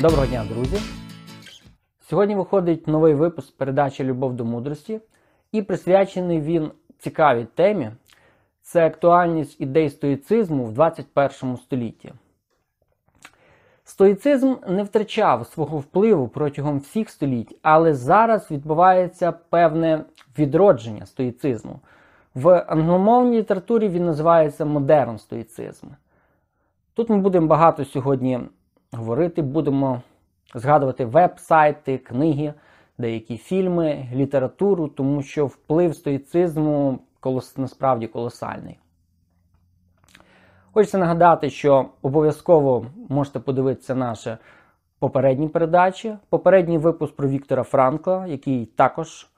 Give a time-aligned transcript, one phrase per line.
[0.00, 0.76] Доброго дня, друзі!
[2.08, 5.00] Сьогодні виходить новий випуск передачі Любов до мудрості,
[5.52, 7.90] і присвячений він цікавій темі
[8.62, 12.12] це актуальність ідей стоїцизму в 21 столітті.
[13.84, 20.04] Стоїцизм не втрачав свого впливу протягом всіх століть, але зараз відбувається певне
[20.38, 21.80] відродження стоїцизму.
[22.34, 25.86] В англомовній літературі він називається модерн стоїцизм.
[26.94, 28.40] Тут ми будемо багато сьогодні
[28.92, 30.02] говорити, будемо
[30.54, 32.54] згадувати веб-сайти, книги,
[32.98, 37.56] деякі фільми, літературу, тому що вплив стоїцизму колос...
[37.56, 38.78] насправді колосальний.
[40.72, 44.36] Хочеться нагадати, що обов'язково можете подивитися наші
[44.98, 46.16] попередні передачі.
[46.28, 49.30] Попередній випуск про Віктора Франкла, який також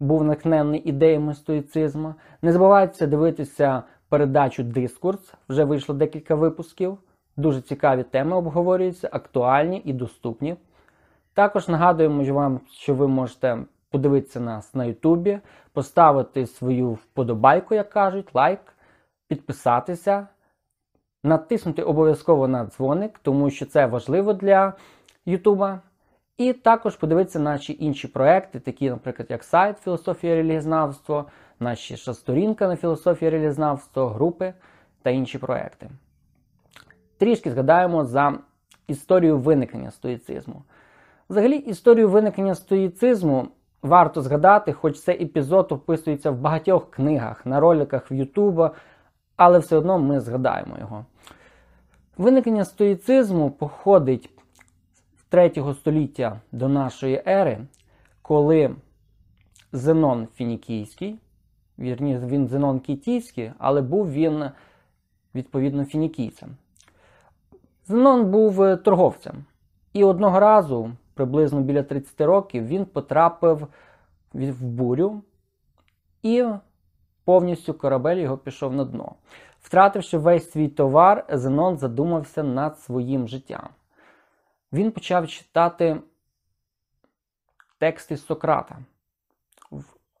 [0.00, 2.14] був натхнений ідеями стоїцизму.
[2.42, 6.98] Не забувайте дивитися передачу Дискурс, вже вийшло декілька випусків.
[7.36, 10.56] Дуже цікаві теми обговорюються, актуальні і доступні.
[11.34, 13.58] Також нагадуємо вам, що ви можете
[13.90, 15.38] подивитися нас на Ютубі,
[15.72, 18.60] поставити свою вподобайку, як кажуть, лайк,
[19.28, 20.26] підписатися,
[21.24, 24.72] натиснути обов'язково на дзвоник, тому що це важливо для
[25.26, 25.80] Ютуба.
[26.38, 31.24] І також подивитися наші інші проекти, такі, наприклад, як сайт Філософія релігізнавство,
[31.60, 34.54] наші сторінка на філософія релігізнавство, групи
[35.02, 35.90] та інші проекти.
[37.22, 38.38] Трішки згадаємо за
[38.86, 40.62] історію виникнення стоїцизму.
[41.30, 43.48] Взагалі, історію виникнення стоїцизму
[43.82, 48.70] варто згадати, хоч цей епізод описується в багатьох книгах, на роликах в Ютуба,
[49.36, 51.04] але все одно ми згадаємо його.
[52.18, 54.30] Виникнення стоїцизму походить
[55.18, 57.58] з 3 століття до нашої ери,
[58.22, 58.74] коли
[59.72, 61.18] Зенон Фінікійський,
[61.78, 64.44] вірні, він Зенон Кітійський, але був він
[65.34, 66.56] відповідно фінікійцем.
[67.84, 69.44] Зенон був е, торговцем.
[69.92, 73.68] І одного разу, приблизно біля 30 років, він потрапив
[74.32, 75.22] в бурю
[76.22, 76.44] і
[77.24, 79.14] повністю корабель його пішов на дно.
[79.60, 83.68] Втративши весь свій товар, Зенон задумався над своїм життям.
[84.72, 86.00] Він почав читати
[87.78, 88.78] тексти Сократа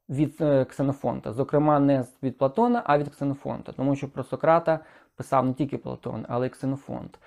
[0.08, 1.32] від е, Ксенофонта.
[1.32, 3.72] Зокрема, не від Платона, а від Ксенофонта.
[3.72, 4.80] Тому що про Сократа
[5.16, 7.18] писав не тільки Платон, але й Ксенофонт.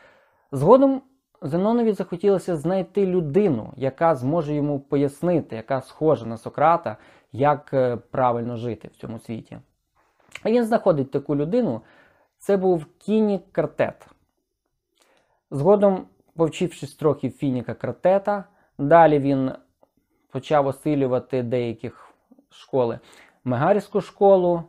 [0.56, 1.02] Згодом
[1.42, 6.98] Зенонові захотілося знайти людину, яка зможе йому пояснити, яка схожа на Сократа,
[7.32, 9.58] як е, правильно жити в цьому світі.
[10.44, 11.82] А він знаходить таку людину.
[12.38, 14.08] Це був Кінік Картет.
[15.52, 16.06] Згодом,
[16.36, 18.44] повчившись трохи Фініка Картета,
[18.78, 19.52] далі він
[20.32, 22.14] почав осилювати деяких
[22.50, 23.00] школи
[23.44, 24.64] Мегарську школу,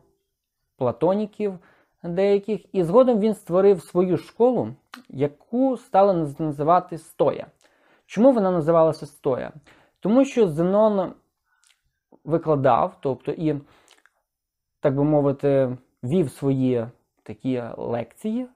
[0.77, 1.59] платоніків
[2.03, 4.75] деяких, і згодом він створив свою школу,
[5.09, 7.47] яку стали називати Стоя.
[8.07, 9.53] Чому вона називалася Стоя?
[10.01, 11.13] Тому що Зенон
[12.25, 13.61] викладав, тобто і,
[14.81, 16.87] так би мовити, вів свої
[17.23, 18.47] такі лекції,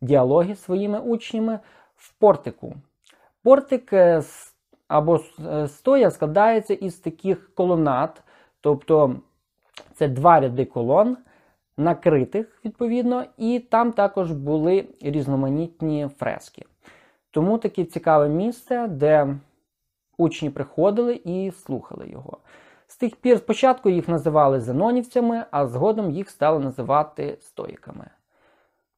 [0.00, 1.58] діалоги з своїми учнями
[1.96, 2.74] в портику.
[3.42, 4.22] Портик е,
[4.88, 8.22] або е, стоя складається із таких колонат,
[8.60, 9.16] тобто
[9.94, 11.16] це два ряди колон,
[11.80, 16.64] накритих, відповідно, і там також були різноманітні фрески.
[17.30, 19.36] Тому таке цікаве місце, де
[20.18, 22.38] учні приходили і слухали його.
[22.86, 28.10] З тих пір спочатку їх називали зенонівцями, а згодом їх стали називати стоїками.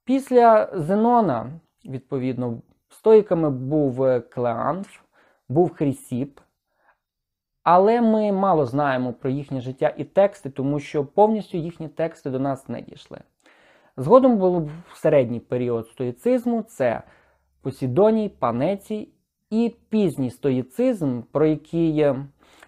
[0.05, 1.51] Після Зенона,
[1.85, 5.01] відповідно, стоїками був Клеанф,
[5.49, 6.41] був Хрісіп,
[7.63, 12.39] але ми мало знаємо про їхнє життя і тексти, тому що повністю їхні тексти до
[12.39, 13.19] нас не дійшли.
[13.97, 17.03] Згодом був середній період стоїцизму це
[17.63, 19.09] Посідоній, Панецій
[19.51, 22.07] і пізній стоїцизм, про який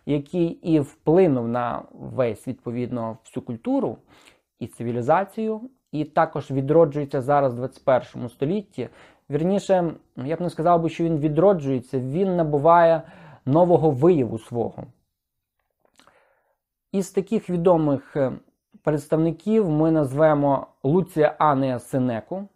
[0.07, 3.99] який і вплинув на весь відповідно всю культуру
[4.59, 5.61] і цивілізацію,
[5.93, 8.89] і також відроджується зараз в 21 столітті.
[9.31, 13.03] Вірніше, я б не сказав би, що він відроджується, він набуває
[13.47, 14.85] нового вияву свого.
[16.93, 18.33] Із таких відомих е,
[18.83, 22.49] представників ми назвемо Луція Анея Сенеку,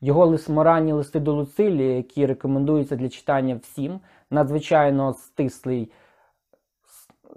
[0.00, 4.00] його моральні листи до Луцилії, які рекомендуються для читання всім,
[4.30, 5.92] надзвичайно стислий,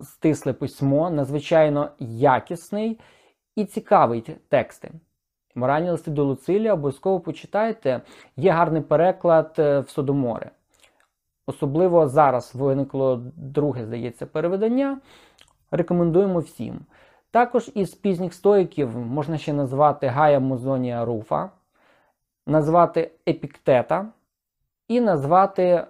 [0.02, 3.00] стисле письмо, надзвичайно якісний
[3.56, 4.92] і цікавий тексти.
[5.56, 8.02] Моральні листи до Луцилія обов'язково почитайте.
[8.38, 10.52] Є гарний переклад е, в Содоморе.
[11.46, 15.00] Особливо зараз виникло друге, здається, переведення.
[15.72, 16.80] Рекомендуємо всім.
[17.32, 21.50] Також із пізніх стоїків можна ще назвати Гая Музонія Руфа,
[22.48, 24.08] назвати Епіктета
[24.88, 25.88] і назвати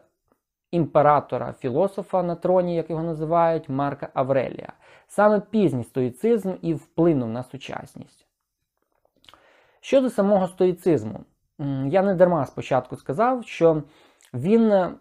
[0.72, 4.74] імператора філософа на троні, як його називають, Марка Аврелія.
[5.08, 8.26] Саме пізній стоїцизм і вплинув на сучасність.
[9.82, 11.20] Щодо самого стоїцизму,
[11.86, 13.84] я не дарма спочатку сказав, що
[14.34, 14.96] він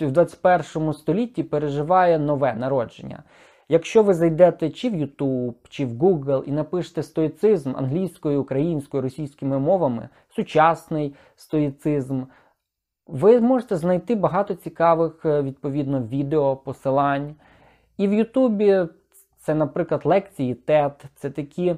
[0.00, 3.22] в 21 столітті переживає нове народження.
[3.68, 9.58] Якщо ви зайдете чи в YouTube, чи в Google і напишете стоїцизм англійською, українською, російськими
[9.58, 12.22] мовами, сучасний стоїцизм,
[13.06, 17.34] ви можете знайти багато цікавих, е, відповідно, відео, посилань.
[17.98, 18.86] І в Ютубі
[19.38, 21.76] це, наприклад, лекції TED, це такі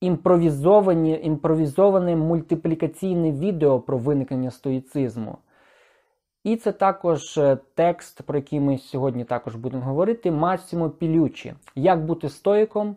[0.00, 5.38] імпровізовані, імпровізоване мультиплікаційне відео про виникнення стоїцизму.
[6.44, 11.54] І це також е, текст, про який ми сьогодні також будемо говорити, Масімо Пілючі.
[11.74, 12.96] Як бути стоїком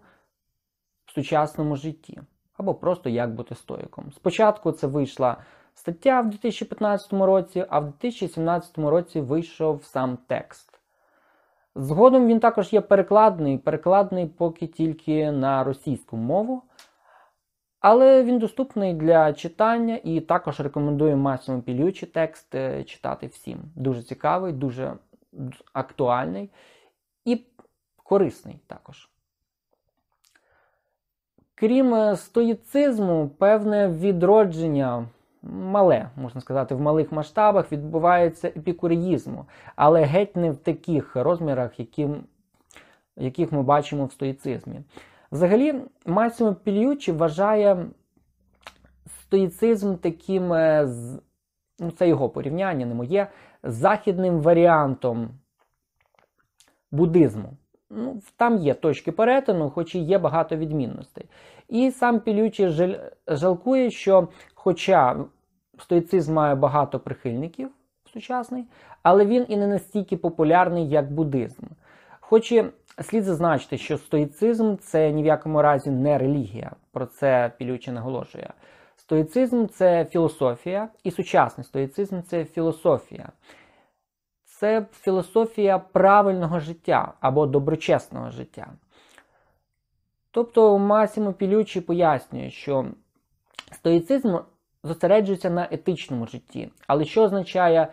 [1.05, 2.21] в сучасному житті.
[2.57, 4.11] Або просто як бути стоїком.
[4.15, 5.37] Спочатку це вийшла
[5.73, 10.79] стаття в 2015 році, а в 2017 році вийшов сам текст.
[11.75, 16.63] Згодом він також є перекладний, перекладний поки тільки на російську мову.
[17.87, 23.59] Але він доступний для читання і також рекомендую Масімо Пілючі текст е, читати всім.
[23.75, 24.93] Дуже цікавий, дуже
[25.73, 26.49] актуальний
[27.25, 27.41] і
[28.03, 29.09] корисний також.
[31.55, 35.07] Крім е, стоїцизму, певне відродження,
[35.41, 39.45] мале, можна сказати, в малих масштабах відбувається епікуріїзму,
[39.75, 42.23] але геть не в таких розмірах, яким,
[43.15, 44.81] яких ми бачимо в стоїцизмі.
[45.35, 47.85] Взагалі, Масімо Пільючі вважає
[49.21, 50.87] стоїцизм таким, е,
[51.79, 53.27] ну це його порівняння, не моє,
[53.63, 55.29] західним варіантом
[56.91, 57.49] буддизму.
[57.89, 61.25] Ну, Там є точки перетину, хоч і є багато відмінностей.
[61.69, 62.95] І сам Пілючі
[63.27, 65.25] жалкує, що, хоча
[65.79, 67.69] стоїцизм має багато прихильників
[68.13, 68.65] сучасний,
[69.03, 71.63] але він і не настільки популярний, як буддизм.
[72.19, 72.65] Хоч і
[73.01, 78.53] Слід зазначити, що стоїцизм це ні в якому разі не релігія, про це Пілюче наголошує.
[78.95, 83.29] Стоїцизм це філософія, і сучасний стоїцизм це філософія.
[84.43, 88.73] Це філософія правильного життя або доброчесного життя.
[90.31, 92.85] Тобто Масімо Пілючі пояснює, що
[93.71, 94.37] стоїцизм
[94.83, 96.71] зосереджується на етичному житті.
[96.87, 97.87] Але що означає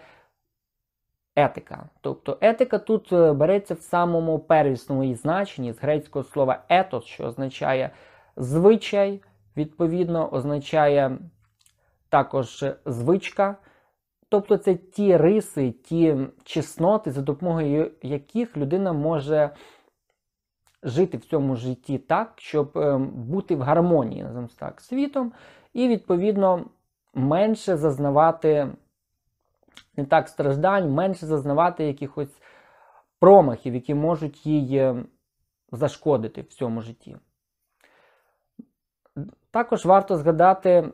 [1.37, 1.89] етика.
[2.01, 7.25] Тобто етика тут е, береться в самому первісному її значенні з грецького слова етос, що
[7.25, 7.91] означає
[8.37, 9.23] звичай,
[9.57, 11.19] відповідно, означає
[12.09, 13.57] також звичка.
[14.29, 19.51] Тобто це ті риси, ті чесноти, за допомогою яких людина може
[20.83, 24.27] жити в цьому житті так, щоб е, бути в гармонії
[24.59, 25.33] так, світом,
[25.73, 26.65] і, відповідно,
[27.15, 28.69] менше зазнавати
[29.97, 32.41] не так страждань, менше зазнавати якихось
[33.21, 34.95] промахів, які можуть їй
[35.73, 37.17] зашкодити в цьому житті.
[39.51, 40.93] Також варто згадати,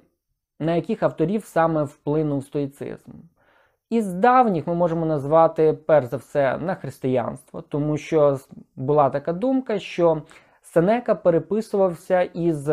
[0.60, 3.12] на яких авторів саме вплинув стоїцизм.
[3.90, 8.38] Із давніх ми можемо назвати, перш за все, на християнство, тому що
[8.76, 10.22] була така думка, що
[10.62, 12.68] Сенека переписувався із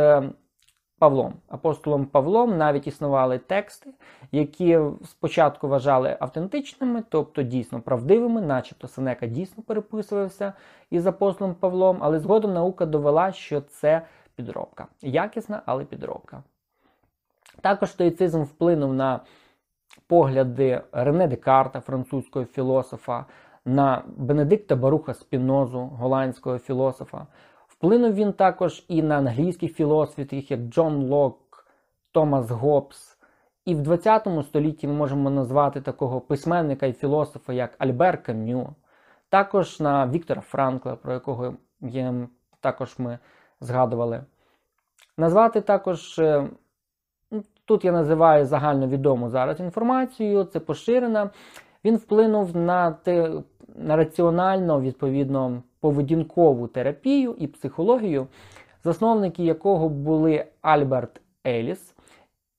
[1.05, 1.33] Павлом.
[1.47, 3.89] Апостолом Павлом навіть існували тексти,
[4.31, 10.53] які спочатку вважали автентичними, тобто дійсно правдивими, начебто Сенека дійсно переписувався
[10.89, 14.01] із апостолом Павлом, але згодом наука довела, що це
[14.35, 14.87] підробка.
[15.01, 16.43] Якісна, але підробка.
[17.61, 19.19] Також стоїцизм вплинув на
[20.07, 23.25] погляди Рене Декарта, французького філософа,
[23.65, 27.27] на Бенедикта Баруха Спінозу, голландського філософа.
[27.85, 31.67] Вплинув він також і на англійських філософів, таких як Джон Лок,
[32.11, 33.17] Томас Гоббс.
[33.65, 38.69] І в 20 столітті ми можемо назвати такого письменника і філософа, як Альбер Кам'ю,
[39.29, 42.13] також на Віктора Франкла, про якого є,
[42.59, 43.19] також ми
[43.61, 44.23] згадували.
[45.17, 46.49] Назвати також, е,
[47.31, 51.29] ну, тут я називаю загальновідому зараз інформацію, це поширена.
[51.83, 53.31] Він вплинув на те,
[53.75, 58.27] на раціонально, відповідно, поведінкову терапію і психологію,
[58.83, 61.95] засновники якого були Альберт Еліс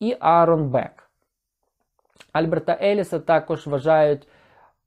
[0.00, 1.11] і Аарон Бек.
[2.33, 4.28] Альберта Еліса також вважають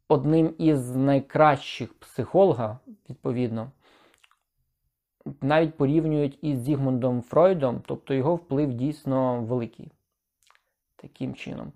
[0.07, 2.75] одним із найкращих психологів,
[3.09, 3.71] відповідно.
[5.41, 9.91] Навіть порівнюють із Зігмундом Фройдом, тобто його вплив дійсно великий.
[10.95, 11.71] Таким чином.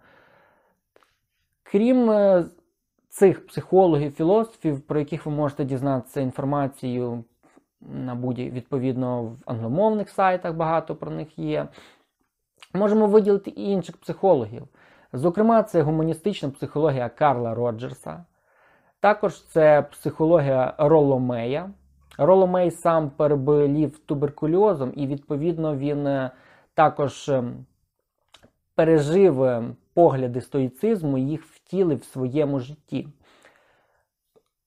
[1.63, 2.45] Крім е,
[3.13, 7.23] цих психологів, філософів, про яких ви можете дізнатися інформацію
[7.81, 11.67] на будь відповідно в англомовних сайтах багато про них є.
[12.73, 14.67] Можемо виділити і інших психологів.
[15.13, 18.25] Зокрема, це гуманістична психологія Карла Роджерса,
[18.99, 21.69] також це психологія Роломея.
[22.17, 26.31] Роломей сам переболів туберкульозом, і, відповідно, він е,
[26.73, 27.65] також ем,
[28.75, 31.43] пережив ем, погляди стоїцизму їх
[31.73, 33.07] втілив в своєму житті.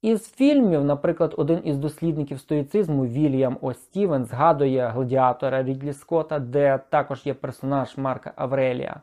[0.03, 3.75] Із фільмів, наприклад, один із дослідників стоїцизму Вільям О.
[3.75, 9.01] Стівен згадує гладіатора Рідлі Скотта, де також є персонаж Марка Аврелія.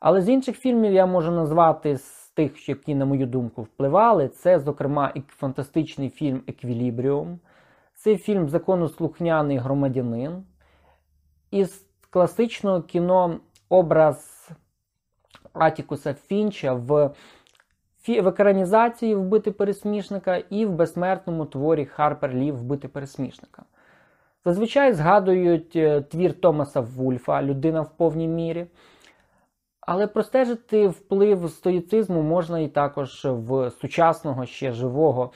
[0.00, 4.28] Але з інших фільмів я можу назвати з тих, які, на мою думку, впливали.
[4.28, 7.38] Це, зокрема, фантастичний фільм Еквілібріум.
[7.94, 10.44] Це фільм законослухняний громадянин.
[11.50, 14.39] Із класичного кіно образ
[15.52, 17.10] Атікуса Фінча в
[18.08, 23.62] в екранізації вбити пересмішника і в безсмертному творі Харпер Лі вбити пересмішника.
[24.44, 28.66] Зазвичай згадують е, твір Томаса Вульфа Людина в повній мірі.
[29.80, 35.32] Але простежити вплив стоїцизму можна і також в сучасного ще живого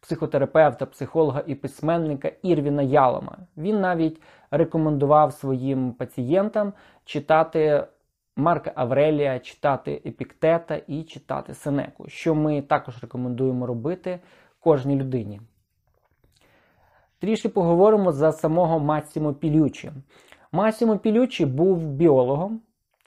[0.00, 3.36] психотерапевта, психолога і письменника Ірвіна Ялома.
[3.56, 6.72] Він навіть рекомендував своїм пацієнтам
[7.04, 7.86] читати
[8.38, 14.20] Марка Аврелія, читати Епіктета і читати Сенеку, що ми також рекомендуємо робити
[14.60, 15.40] кожній людині.
[17.18, 19.92] Трішки поговоримо за самого Массімо Пілючі.
[20.52, 22.60] Массімо Пілючі був біологом,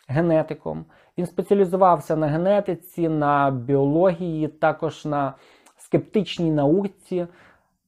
[0.08, 0.86] генетиком.
[1.18, 5.34] Він спеціалізувався на генетиці, на біології, також на
[5.78, 7.28] скептичній науці.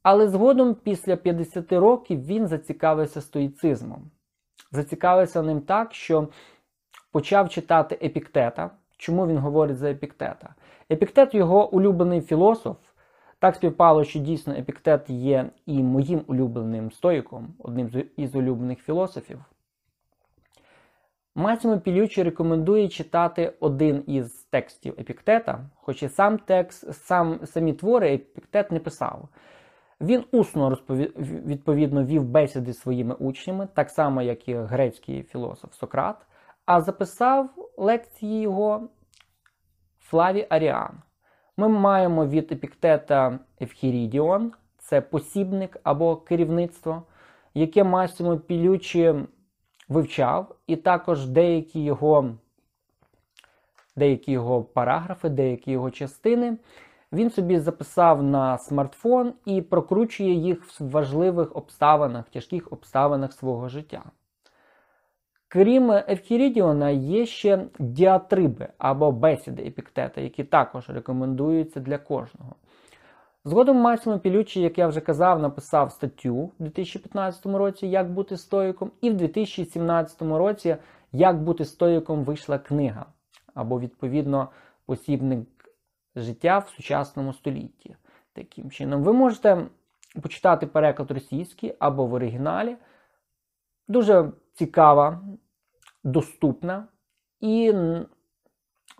[0.03, 4.11] Але згодом, після 50 років, він зацікавився стоїцизмом.
[4.71, 6.27] Зацікавився ним так, що
[7.13, 8.69] почав читати Епіктета.
[8.97, 10.55] Чому він говорить за Епіктета?
[10.91, 12.77] Епіктет його улюблений філософ.
[13.39, 19.45] Так співпало, що дійсно Епіктет є і моїм улюбленим стоїком, одним із улюблених філософів.
[21.35, 28.13] Масімо Пілючі рекомендує читати один із текстів Епіктета, хоч і сам текст, сам, самі твори
[28.13, 29.29] Епіктет не писав.
[30.01, 31.11] Він усно розпові...
[31.45, 36.25] відповідно вів бесіди своїми учнями, так само, як і грецький філософ Сократ,
[36.65, 38.89] а записав лекції його
[39.99, 41.01] Флаві Аріан.
[41.57, 47.03] Ми маємо від епіктета Евхірідіон, це посібник або керівництво,
[47.53, 49.15] яке Масімо Пілючі
[49.89, 52.35] вивчав, і також деякі його
[53.95, 56.57] деякі його параграфи, деякі його частини.
[57.11, 64.03] Він собі записав на смартфон і прокручує їх в важливих обставинах, тяжких обставинах свого життя.
[65.53, 72.55] Крім Евхірідіона, є ще діатриби або бесіди епіктета, які також рекомендуються для кожного.
[73.45, 78.91] Згодом Масімо Пілючі, як я вже казав, написав статтю в 2015 році Як бути стоїком,
[79.01, 80.75] і в 2017 році
[81.11, 83.05] Як бути стоїком вийшла книга,
[83.53, 84.49] або, відповідно,
[84.85, 85.47] посібник
[86.15, 87.95] життя в сучасному столітті.
[88.33, 89.65] Таким чином, ви можете
[90.21, 92.75] почитати переклад російський або в оригіналі.
[93.87, 95.21] Дуже цікава,
[96.03, 96.87] доступна
[97.39, 97.73] і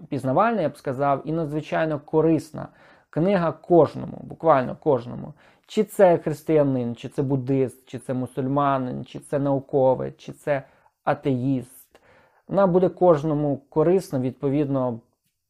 [0.09, 2.67] пізнавальна, я б сказав, і надзвичайно корисна
[3.09, 5.33] книга кожному, буквально кожному.
[5.67, 10.63] Чи це християнин, чи це буддист, чи це мусульманин, чи це науковець, чи це
[11.03, 11.99] атеїст.
[12.47, 14.99] Вона буде кожному корисна, відповідно,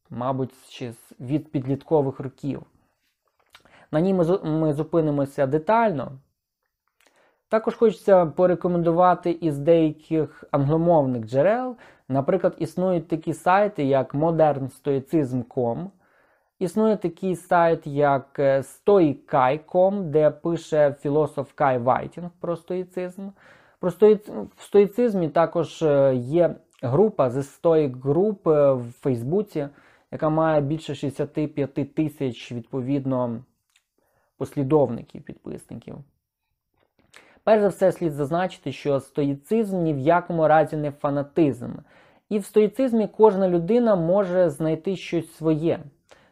[0.10, 2.64] мабуть, ще від підліткових років.
[3.92, 6.12] На ній ми зупинимося детально.
[7.54, 11.76] Також хочеться порекомендувати із деяких англомовних джерел.
[12.10, 15.86] Наприклад, існують такі сайти, як modernstoicism.com.
[16.60, 23.30] Існує такий сайт, як stoikai.com, де пише філософ Кай Вайтінг про стоїцизм.
[23.80, 24.42] Про стоїцизм.
[24.56, 29.68] В стоїцизмі також е, є група The Stoic Group е, в Фейсбуці,
[30.12, 33.44] яка має більше 65 тисяч відповідно
[34.38, 35.96] послідовників, підписників.
[37.44, 41.72] Перш за все, слід зазначити, що стоїцизм ні в якому разі не фанатизм.
[42.30, 45.80] І в стоїцизмі кожна людина може знайти щось своє.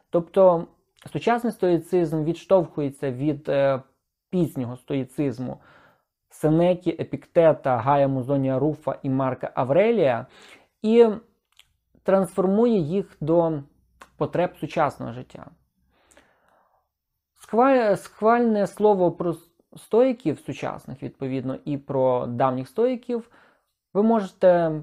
[0.10, 0.68] Тобто
[1.13, 3.82] сучасний стоїцизм відштовхується від е,
[4.30, 5.58] пізнього стоїцизму
[6.30, 10.25] Сенекі, Епіктета, Гая Музонія Руфа і Марка Аврелія
[10.82, 11.08] і
[12.03, 13.63] трансформує їх до
[14.18, 15.46] потреб сучасного життя.
[17.96, 19.34] Схвальне слово про
[19.75, 23.30] стоїків сучасних, відповідно, і про давніх стоїків
[23.94, 24.82] ви можете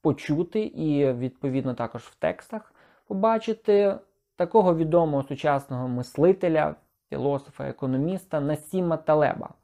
[0.00, 2.74] почути і, відповідно, також в текстах
[3.06, 3.98] побачити
[4.36, 6.74] такого відомого сучасного мислителя,
[7.10, 9.54] філософа, економіста Насіма Талеба,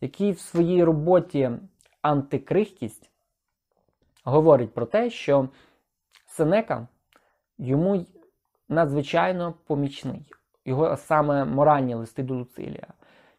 [0.00, 1.50] який в своїй роботі
[2.02, 3.10] Антикрихкість
[4.24, 5.48] говорить про те, що
[6.26, 6.88] Сенека
[7.58, 8.06] йому
[8.68, 10.26] надзвичайно помічний.
[10.64, 12.86] Його саме моральні листи до Луцилія.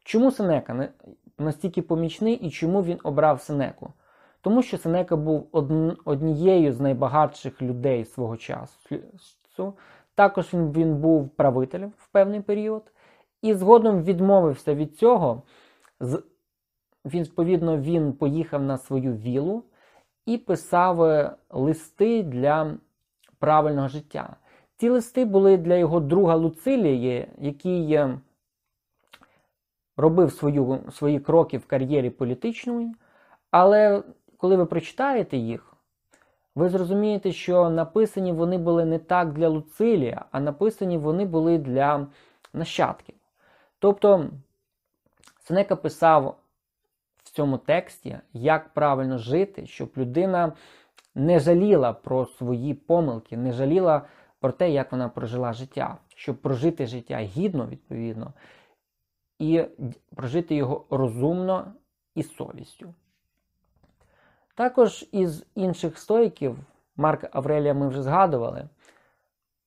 [0.03, 0.89] Чому Сенека
[1.37, 3.93] настільки помічний і чому він обрав Сенеку?
[4.41, 5.47] Тому що Сенека був
[6.05, 9.73] однією з найбагатших людей свого часу.
[10.15, 12.83] Також він, він був правителем в певний період,
[13.41, 15.43] і згодом відмовився від цього.
[15.99, 16.23] З-
[17.05, 19.63] Відповідно, він поїхав на свою вілу
[20.25, 22.77] і писав е, листи для
[23.39, 24.35] правильного життя.
[24.77, 28.19] Ці листи були для його друга Луцилії, який е,
[30.01, 32.95] робив свою, свої кроки в кар'єрі політичної,
[33.51, 34.03] але
[34.37, 35.73] коли ви прочитаєте їх,
[36.55, 42.07] ви зрозумієте, що написані вони були не так для Луцилія, а написані вони були для
[42.53, 43.15] нащадків.
[43.79, 44.29] Тобто
[45.39, 46.37] Сенека писав
[47.23, 50.53] в цьому тексті, як правильно жити, щоб людина
[51.15, 54.01] не жаліла про свої помилки, не жаліла
[54.39, 58.33] про те, як вона прожила життя, щоб прожити життя гідно, відповідно,
[59.41, 59.65] і
[60.15, 61.73] прожити його розумно
[62.15, 62.93] і з совістю.
[64.55, 66.57] Також із інших стоїків,
[66.95, 68.69] Марка Аврелія ми вже згадували,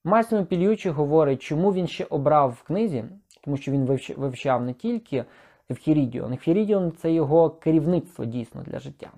[0.04, 3.04] Масімо Пільючі говорить, чому він ще обрав в книзі,
[3.44, 5.24] тому що він вивчав не тільки
[5.70, 6.32] Евхірідіон.
[6.32, 9.10] Евхірідіон це його керівництво дійсно для життя.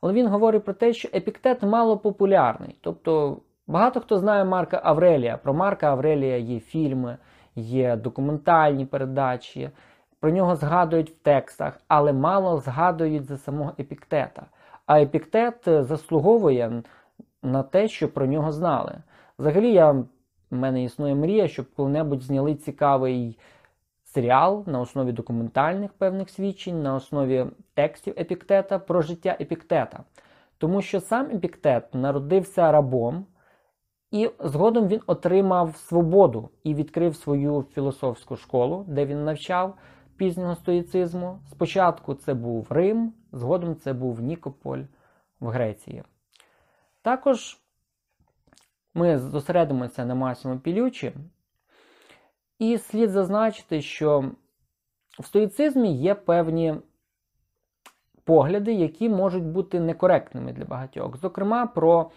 [0.00, 2.76] Але він говорить про те, що епіктет мало популярний.
[2.80, 5.36] Тобто багато хто знає Марка Аврелія.
[5.36, 7.18] Про Марка Аврелія є фільми,
[7.56, 9.70] є документальні передачі,
[10.20, 14.46] про нього згадують в текстах, але мало згадують за самого епіктета.
[14.86, 16.82] А епіктет е, заслуговує
[17.42, 18.94] на те, що про нього знали.
[19.38, 20.06] Взагалі, я, в
[20.50, 23.38] мене існує мрія, щоб коли-небудь зняли цікавий
[24.04, 30.04] серіал на основі документальних певних свідчень, на основі текстів епіктета про життя епіктета.
[30.58, 33.26] Тому що сам епіктет народився рабом,
[34.10, 39.78] і згодом він отримав свободу і відкрив свою філософську школу, де він навчав
[40.16, 41.38] пізнього стоїцизму.
[41.50, 44.82] Спочатку це був Рим, згодом це був Нікополь
[45.40, 46.02] в Греції.
[47.02, 47.60] Також
[48.94, 51.12] ми зосередимося на Масімо Пілючі,
[52.58, 54.30] і слід зазначити, що
[55.18, 56.74] в стоїцизмі є певні
[58.24, 61.16] погляди, які можуть бути некоректними для багатьох.
[61.16, 62.10] Зокрема, про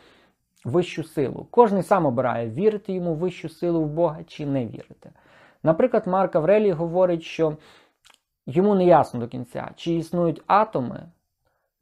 [0.65, 1.47] вищу силу.
[1.51, 5.11] Кожен сам обирає, вірити йому в вищу силу в Бога чи не вірити.
[5.63, 7.57] Наприклад, Марк Аврелій говорить, що
[8.45, 10.99] йому не ясно до кінця, чи існують атоми,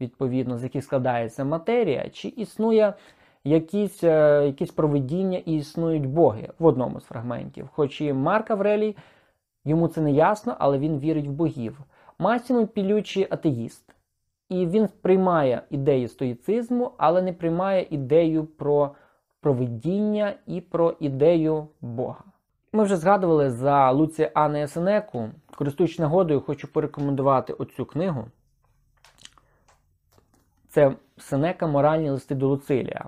[0.02, 2.94] відповідно, з яких складається матерія, чи існує
[3.44, 7.70] якісь, е, якісь провидіння і існують боги в одному з фрагментів.
[7.74, 8.96] Хоч і Марк Аврелій,
[9.66, 11.80] йому це не ясно, але він вірить в богів.
[12.20, 13.87] Масімо Пілючі атеїст.
[14.50, 18.92] І він приймає ідеї стоїцизму, але не приймає ідею про
[19.42, 22.24] провидіння і про ідею Бога.
[22.74, 25.30] Ми вже згадували за Луція Анне Сенеку.
[25.56, 28.26] Користуючись нагодою, хочу порекомендувати оцю книгу.
[30.70, 33.06] Це Сенека Моральні листи до Луцилія.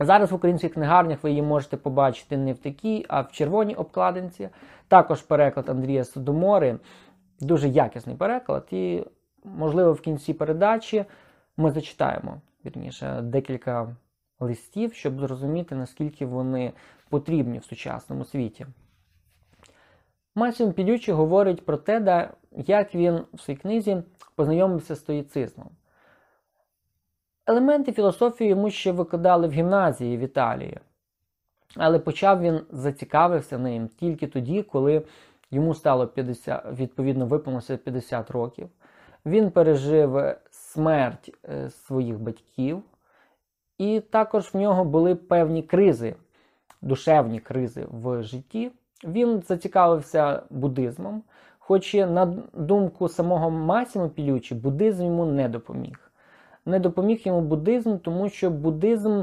[0.00, 4.48] Зараз в українських книгарнях ви її можете побачити не в такій, а в червоній обкладинці.
[4.88, 6.78] Також переклад Андрія Содомори.
[7.40, 8.66] Дуже якісний переклад.
[8.70, 9.04] І,
[9.44, 11.04] можливо, в кінці передачі
[11.56, 13.96] ми зачитаємо вірніше, декілька
[14.40, 16.72] листів, щоб зрозуміти, наскільки вони
[17.08, 18.66] потрібні в сучасному світі.
[20.34, 24.02] Масім Підючі говорить про те, як він в своїй книзі
[24.34, 25.70] познайомився з стоїцизмом.
[27.46, 30.78] Елементи філософії йому ще викладали в гімназії в Італії,
[31.76, 35.02] але почав він зацікавився ним тільки тоді, коли
[35.50, 38.68] йому стало 50, відповідно виповнилося 50 років.
[39.26, 42.82] Він пережив смерть е, своїх батьків,
[43.78, 46.14] і також в нього були певні кризи,
[46.82, 48.70] душевні кризи в житті.
[49.04, 51.22] Він зацікавився буддизмом,
[51.58, 56.12] хоч на думку самого Масімо Пілючі, буддизм йому не допоміг.
[56.66, 59.22] Не допоміг йому буддизм, тому що буддизм,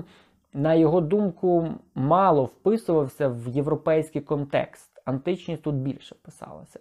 [0.53, 5.01] на його думку, мало вписувався в європейський контекст.
[5.05, 6.79] Античність тут більше писалася.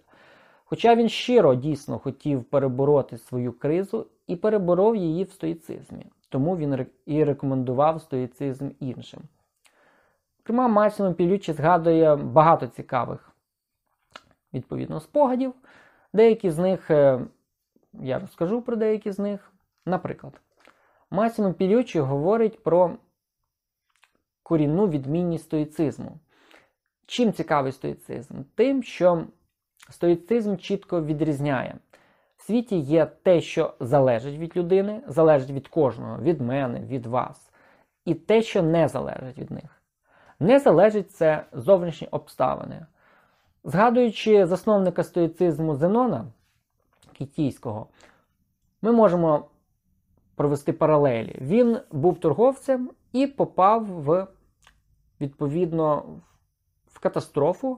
[0.71, 6.85] Хоча він щиро дійсно хотів перебороти свою кризу і переборов її в стоїцизмі, тому він
[7.05, 9.21] і рекомендував стоїцизм іншим.
[10.37, 13.31] Зокрема, Масімо Пілючі згадує багато цікавих
[14.53, 15.53] відповідно спогадів.
[16.13, 17.21] Деякі з них, е,
[17.93, 19.51] я розкажу про деякі з них.
[19.85, 20.41] Наприклад,
[21.11, 22.97] Масімо Пілючі говорить про
[24.43, 26.19] корінну відмінність стоїцизму.
[27.05, 28.33] Чим цікавий стоїцизм?
[28.55, 29.25] Тим, що
[29.89, 31.75] стоїцизм чітко відрізняє.
[32.37, 37.51] В світі є те, що залежить від людини, залежить від кожного, від мене, від вас,
[38.05, 39.81] і те, що не залежить від них.
[40.39, 42.85] Не залежить це зовнішні обставини.
[43.63, 46.25] Згадуючи засновника стоїцизму Зенона
[47.13, 47.87] Кітійського,
[48.81, 49.45] ми можемо
[50.35, 51.37] провести паралелі.
[51.41, 54.27] Він був торговцем і попав в
[55.21, 56.03] відповідно
[56.87, 57.77] в катастрофу.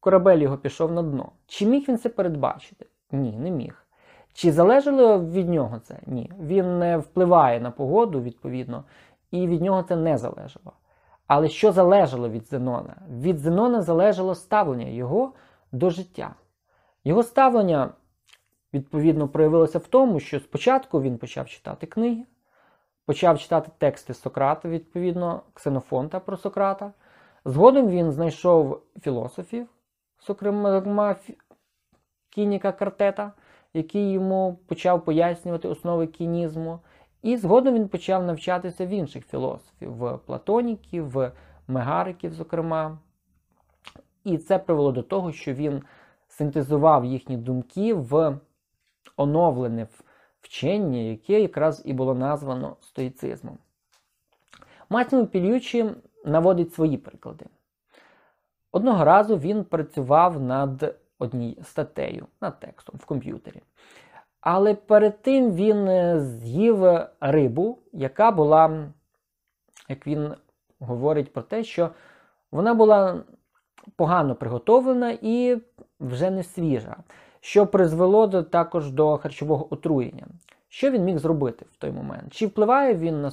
[0.00, 1.32] Корабель його пішов на дно.
[1.46, 2.86] Чи міг він це передбачити?
[3.12, 3.86] Ні, не міг.
[4.32, 5.98] Чи залежало від нього це?
[6.06, 6.32] Ні.
[6.40, 8.84] Він не впливає на погоду, відповідно,
[9.30, 10.72] і від нього це не залежало.
[11.26, 12.96] Але що залежало від Зенона?
[13.10, 15.32] Від Зенона залежало ставлення його
[15.72, 16.34] до життя.
[17.04, 17.90] Його ставлення,
[18.74, 22.24] відповідно, проявилося в тому, що спочатку він почав читати книги,
[23.06, 26.92] почав читати тексти Сократа, відповідно, Ксенофонта про Сократа.
[27.44, 29.66] Згодом він знайшов філософів,
[30.26, 31.16] зокрема
[32.30, 33.32] Кініка Картета,
[33.74, 36.80] який йому почав пояснювати основи кінізму.
[37.22, 41.32] І згодом він почав навчатися в інших філософів, в платоніків, в
[41.68, 42.98] мегариків, зокрема.
[44.24, 45.82] І це привело до того, що він
[46.28, 48.38] синтезував їхні думки в
[49.16, 49.86] оновлене
[50.40, 53.58] вчення, яке якраз і було названо стоїцизмом.
[54.88, 55.90] Матімо Пільючі
[56.24, 57.46] наводить свої приклади.
[58.72, 63.62] Одного разу він працював над однією статтею, над текстом в комп'ютері.
[64.40, 66.84] Але перед тим він е, з'їв
[67.20, 68.88] рибу, яка була,
[69.88, 70.34] як він
[70.78, 71.90] говорить про те, що
[72.50, 73.22] вона була
[73.96, 75.56] погано приготовлена і
[76.00, 76.96] вже не свіжа,
[77.40, 80.26] що призвело також до харчового отруєння.
[80.68, 82.32] Що він міг зробити в той момент?
[82.32, 83.32] Чи впливає він на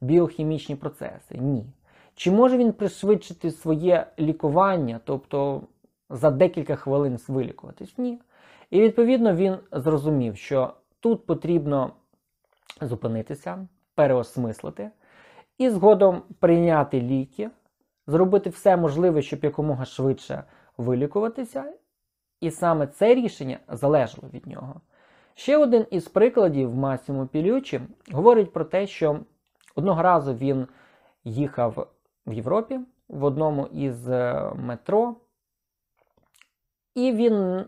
[0.00, 1.34] біохімічні процеси?
[1.38, 1.66] Ні.
[2.14, 5.62] Чи може він пришвидшити своє лікування, тобто
[6.10, 7.98] за декілька хвилин вилікуватись?
[7.98, 8.20] Ні.
[8.70, 11.92] І відповідно він зрозумів, що тут потрібно
[12.80, 14.90] зупинитися, переосмислити
[15.58, 17.50] і згодом прийняти ліки,
[18.06, 20.44] зробити все можливе, щоб якомога швидше
[20.78, 21.72] вилікуватися.
[22.40, 24.80] І саме це рішення залежало від нього.
[25.34, 27.80] Ще один із прикладів Масімо Пілючі
[28.12, 29.20] говорить про те, що
[29.74, 30.66] одного разу він
[31.24, 31.88] їхав
[32.26, 35.16] в Європі в одному із е, метро,
[36.94, 37.64] і він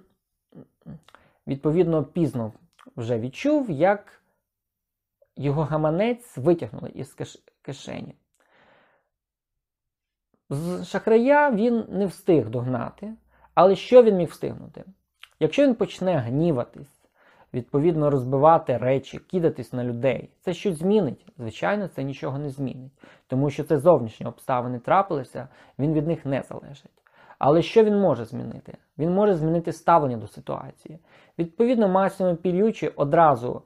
[1.47, 2.53] відповідно пізно
[2.97, 4.23] вже відчув, як
[5.37, 7.17] його гаманець витягнули із
[7.63, 8.15] кишені.
[10.51, 13.15] З шахрая він не встиг догнати,
[13.55, 14.85] але що він міг встигнути?
[15.41, 16.96] Якщо він почне гніватись,
[17.57, 21.27] відповідно розбивати речі, кидатись на людей, це щось змінить?
[21.39, 22.93] Звичайно, це нічого не змінить,
[23.27, 27.03] тому що це зовнішні обставини трапилися, він від них не залежить.
[27.39, 28.77] Але що він може змінити?
[28.99, 30.99] Він може змінити ставлення до ситуації.
[31.39, 33.63] Відповідно, Масімо Пільючі одразу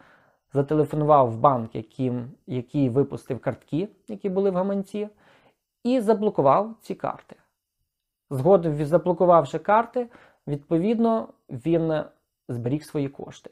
[0.53, 2.12] зателефонував в банк, який,
[2.46, 5.09] який випустив картки, які були в гаманці,
[5.85, 7.37] і заблокував ці карти.
[8.31, 10.09] Згодом, заблокувавши карти,
[10.46, 12.03] відповідно, він
[12.48, 13.50] зберіг свої кошти.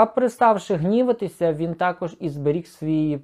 [0.00, 3.20] А переставши гніватися, він також і зберіг свій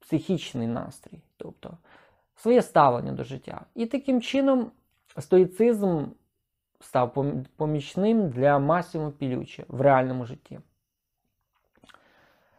[0.00, 1.70] психічний настрій, тобто
[2.36, 3.60] своє ставлення до життя.
[3.74, 4.70] І таким чином
[5.18, 6.04] стоїцизм
[6.80, 10.60] став помічним для Масімо Пілючі в реальному житті.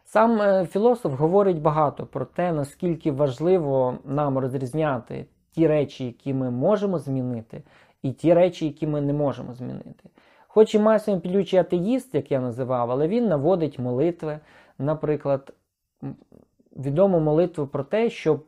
[0.04, 6.50] Сам е, філософ говорить багато про те, наскільки важливо нам розрізняти ті речі, які ми
[6.50, 7.62] можемо змінити,
[8.02, 10.10] і ті речі, які ми не можемо змінити.
[10.52, 14.38] Хоч і Масімо Пілючі атеїст, як я називав, але він наводить молитви,
[14.78, 15.52] наприклад,
[16.76, 18.44] відому молитву про те, щоб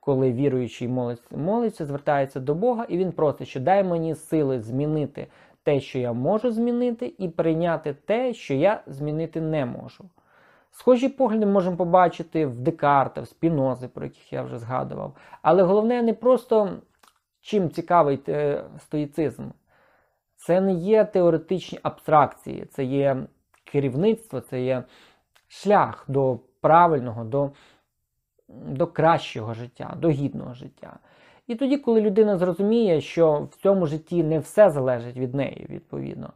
[0.00, 5.26] коли віруючий молиться, молиться, звертається до Бога, і він просить, що дай мені сили змінити
[5.62, 10.04] те, що я можу змінити, і прийняти те, що я змінити не можу.
[10.70, 15.16] Схожі погляди можемо побачити в Декарта, в Спінози, про яких я вже згадував.
[15.42, 16.70] Але головне не просто
[17.40, 19.44] чим цікавий е, стоїцизм.
[20.48, 23.26] Це не є теоретичні абстракції, це є
[23.64, 24.84] керівництво, це є
[25.48, 27.50] шлях до правильного, до
[28.48, 30.98] до кращого життя, до гідного життя.
[31.46, 36.32] І тоді, коли людина зрозуміє, що в цьому житті не все залежить від неї, відповідно,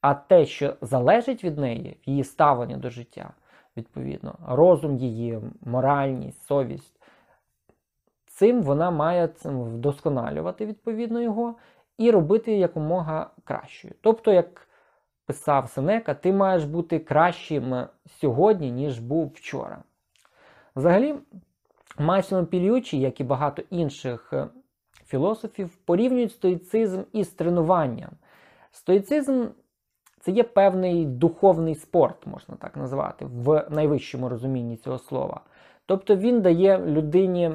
[0.00, 3.30] а те, що залежить від неї, її ставлення до життя,
[3.76, 7.02] відповідно, розум її, моральність, совість,
[8.26, 11.54] цим вона має вдосконалювати відповідно його
[12.02, 13.94] і робити якомога кращою.
[14.00, 14.68] Тобто, як
[15.26, 17.86] писав Сенека, ти маєш бути кращим
[18.20, 19.82] сьогодні, ніж був вчора.
[20.76, 21.14] Взагалі,
[21.98, 24.48] Масімо Пільючі, як і багато інших е,
[25.06, 28.10] філософів, порівнюють стоїцизм із тренуванням.
[28.70, 29.46] Стоїцизм
[30.20, 35.40] це є певний духовний спорт, можна так назвати, в найвищому розумінні цього слова.
[35.86, 37.50] Тобто він дає людині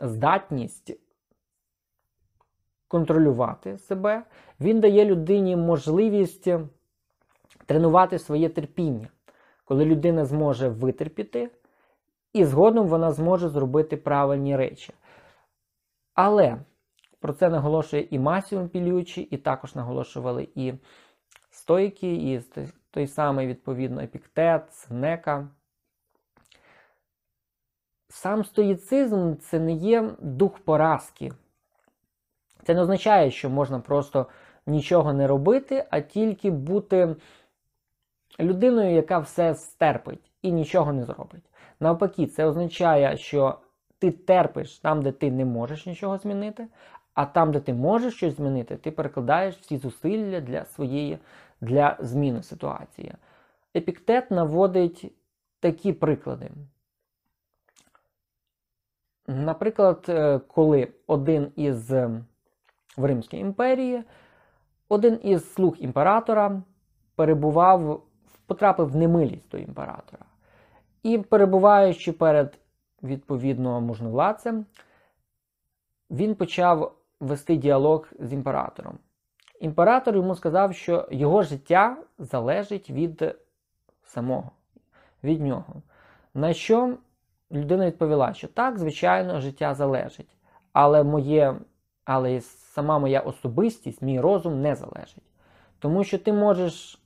[0.00, 1.07] здатність
[2.88, 4.22] контролювати себе,
[4.60, 6.48] він дає людині можливість
[7.66, 9.08] тренувати своє терпіння,
[9.64, 11.50] коли людина зможе витерпіти,
[12.32, 14.94] і згодом вона зможе зробити правильні речі.
[16.14, 16.58] Але
[17.20, 20.74] про це наголошує і Масіум Пілючі, і також наголошували і
[21.50, 22.40] стойки, і
[22.90, 25.48] той самий, відповідно, епіктет, Сенека.
[28.08, 31.32] Сам стоїцизм це не є дух поразки.
[32.68, 34.26] Це не означає, що можна просто
[34.66, 37.16] нічого не робити, а тільки бути
[38.40, 41.42] людиною, яка все стерпить і нічого не зробить.
[41.80, 43.58] Навпаки, це означає, що
[43.98, 46.66] ти терпиш там, де ти не можеш нічого змінити,
[47.14, 51.18] а там, де ти можеш щось змінити, ти перекладаєш всі зусилля для своєї
[51.60, 53.12] для зміни ситуації.
[53.76, 55.12] Епіктет наводить
[55.60, 56.50] такі приклади.
[59.26, 61.92] Наприклад, е, коли один із
[62.96, 64.02] в Римській імперії,
[64.88, 66.62] один із слуг імператора
[67.14, 68.02] перебував,
[68.46, 70.24] потрапив в немилість до імператора.
[71.02, 72.58] І перебуваючи перед
[73.02, 74.66] відповідно можновладцем,
[76.10, 78.98] він почав вести діалог з імператором.
[79.60, 83.34] Імператор йому сказав, що його життя залежить від
[84.04, 84.50] самого,
[85.24, 85.82] від нього.
[86.34, 86.96] На що
[87.52, 90.36] людина відповіла, що так, звичайно, життя залежить,
[90.72, 91.54] але моє,
[92.04, 92.40] але
[92.78, 95.24] сама моя особистість, мій розум не залежить.
[95.78, 97.02] Тому що ти можеш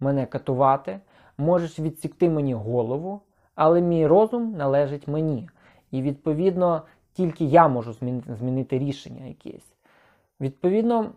[0.00, 1.00] мене катувати,
[1.38, 3.20] можеш відсікти мені голову,
[3.54, 5.48] але мій розум належить мені.
[5.90, 6.82] І, відповідно,
[7.12, 7.92] тільки я можу
[8.38, 9.72] змінити рішення якесь.
[10.40, 11.12] Відповідно,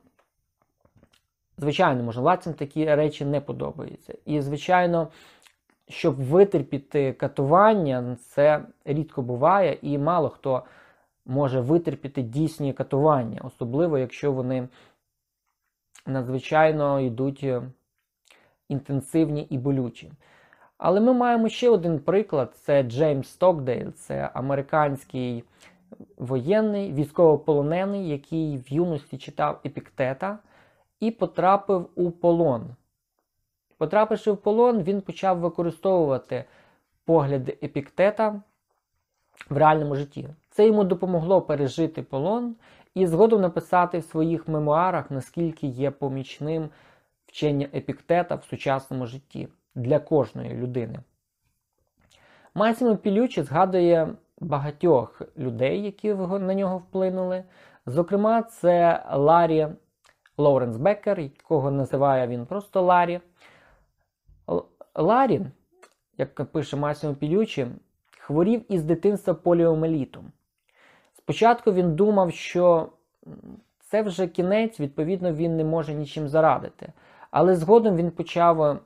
[1.58, 4.14] звичайно, можновладцям такі речі не подобаються.
[4.26, 5.08] І, звичайно,
[5.90, 10.64] щоб витерпіти катування, це рідко буває, і мало хто
[11.26, 14.68] може витерпіти дійсні катування, особливо, якщо вони
[16.06, 17.62] надзвичайно йдуть е,
[18.70, 20.12] інтенсивні і болючі.
[20.78, 25.44] Але ми маємо ще один приклад: це Джеймс Стокдейл, це американський
[26.18, 30.40] воєнний, військовополонений, який в юності читав епіктета
[31.00, 32.76] і потрапив у полон.
[33.78, 36.46] Потрапивши в полон, він почав використовувати
[37.06, 38.42] погляди епіктета
[39.50, 40.30] в реальному житті.
[40.54, 42.56] Це йому допомогло пережити полон
[42.96, 46.70] і згодом написати в своїх мемуарах, наскільки є помічним
[47.26, 51.00] вчення епіктета в сучасному житті для кожної людини.
[52.56, 57.44] Масімо Пілючі згадує багатьох людей, які на нього вплинули.
[57.86, 59.68] Зокрема, це Ларі
[60.38, 63.20] Лоуренс Беккер, якого називає він просто Ларі.
[64.96, 65.42] Ларі,
[66.18, 67.68] як пише Масімо Пілючі,
[68.20, 70.32] хворів із дитинства поліомелітом.
[71.24, 72.90] Спочатку він думав, що
[73.80, 76.94] це вже кінець, відповідно, він не може нічим зарадити.
[77.32, 78.80] Але згодом він почав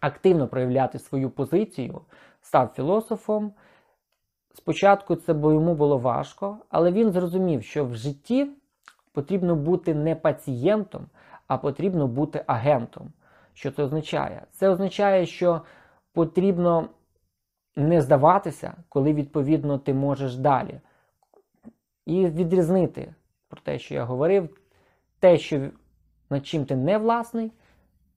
[0.00, 2.00] активно проявляти свою позицію,
[2.40, 3.52] став філософом.
[4.54, 8.50] Спочатку це йому було важко, але він зрозумів, що в житті
[9.12, 11.06] потрібно бути не пацієнтом,
[11.46, 13.12] а потрібно бути агентом.
[13.52, 14.46] Що це означає?
[14.50, 15.60] Це означає, що
[16.12, 16.88] потрібно
[17.76, 20.80] не здаватися, коли, відповідно, ти можеш далі.
[22.08, 23.14] І відрізнити
[23.48, 24.58] про те, що я говорив,
[25.18, 25.70] те, що
[26.30, 27.52] над чим ти не власний,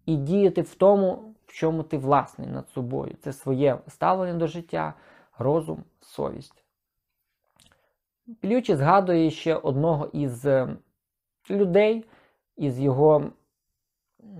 [0.05, 3.15] і діяти в тому, в чому ти власний над собою.
[3.21, 4.93] Це своє ставлення до життя,
[5.37, 6.63] розум, совість.
[8.41, 10.75] Плючі згадує ще одного із е,
[11.49, 12.05] людей,
[12.57, 13.31] із його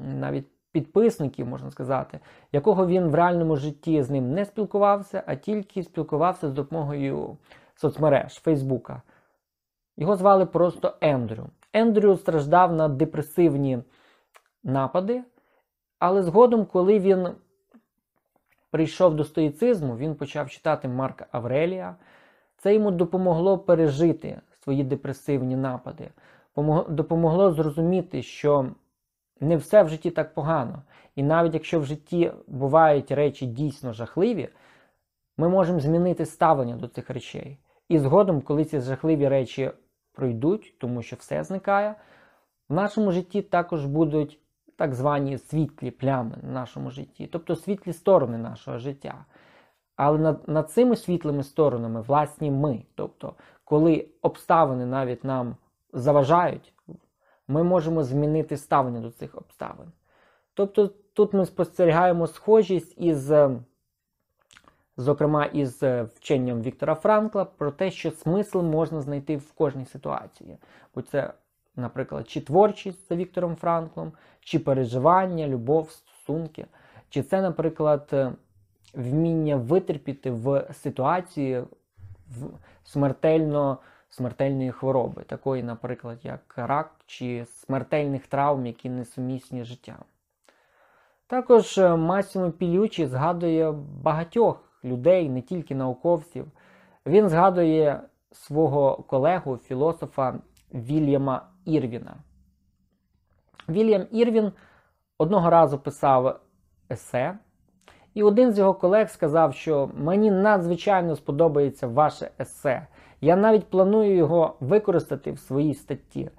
[0.04, 2.20] навіть підписників, можна сказати,
[2.52, 7.38] якого він в реальному житті з ним не спілкувався, а тільки спілкувався з допомогою
[7.76, 9.02] соцмереж Фейсбука.
[10.02, 11.50] Його звали просто Ендрю.
[11.74, 13.80] Ендрю страждав на депресивні
[14.64, 15.24] напади,
[16.00, 17.28] але згодом, коли він
[18.72, 21.96] прийшов до стоїцизму, він почав читати Марка Аврелія.
[22.58, 26.10] Це йому допомогло пережити свої депресивні напади,
[26.90, 28.72] допомогло зрозуміти, що
[29.40, 30.84] не все в житті так погано.
[31.16, 34.50] І навіть якщо в житті бувають речі дійсно жахливі,
[35.38, 37.58] ми можемо змінити ставлення до цих речей.
[37.90, 39.72] І згодом, коли ці жахливі речі
[40.14, 41.96] пройдуть, тому що все зникає,
[42.70, 44.40] в нашому житті також будуть
[44.76, 49.26] так звані світлі плями в нашому житті, тобто світлі сторони нашого життя.
[49.96, 52.84] Але над, над цими світлими сторонами, власні ми.
[52.96, 55.56] Тобто, коли обставини навіть нам
[55.94, 56.74] заважають,
[57.48, 59.92] ми можемо змінити ставлення до цих обставин.
[60.54, 63.32] Тобто, тут ми спостерігаємо схожість із
[65.02, 70.58] зокрема із е, вченням Віктора Франкла, про те, що смисл можна знайти в кожній ситуації.
[70.96, 71.34] Бо це,
[71.76, 76.66] наприклад, чи творчість за Віктором Франклом, чи переживання, любов, стосунки,
[77.10, 78.32] чи це, наприклад, е,
[78.94, 81.64] вміння витерпіти в ситуації
[82.28, 82.50] в
[82.84, 83.78] смертельно
[84.10, 90.04] смертельної хвороби, такої, наприклад, як рак чи смертельних травм, які несумісні з життям.
[91.28, 93.72] Також е, Масімо Пілючі згадує
[94.04, 96.52] багатьох людей, не тільки науковців.
[97.06, 100.40] Він згадує свого колегу, філософа
[100.74, 102.16] Вільяма Ірвіна.
[103.70, 104.52] Вільям Ірвін
[105.18, 106.40] одного разу писав
[106.92, 107.38] есе,
[108.14, 112.88] і один з його колег сказав, що мені надзвичайно сподобається ваше есе.
[113.22, 116.30] Я навіть планую його використати в своїй статті.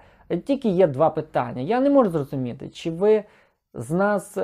[0.44, 1.62] Тільки є два питання.
[1.62, 3.24] Я не можу зрозуміти, чи ви
[3.74, 4.38] з нас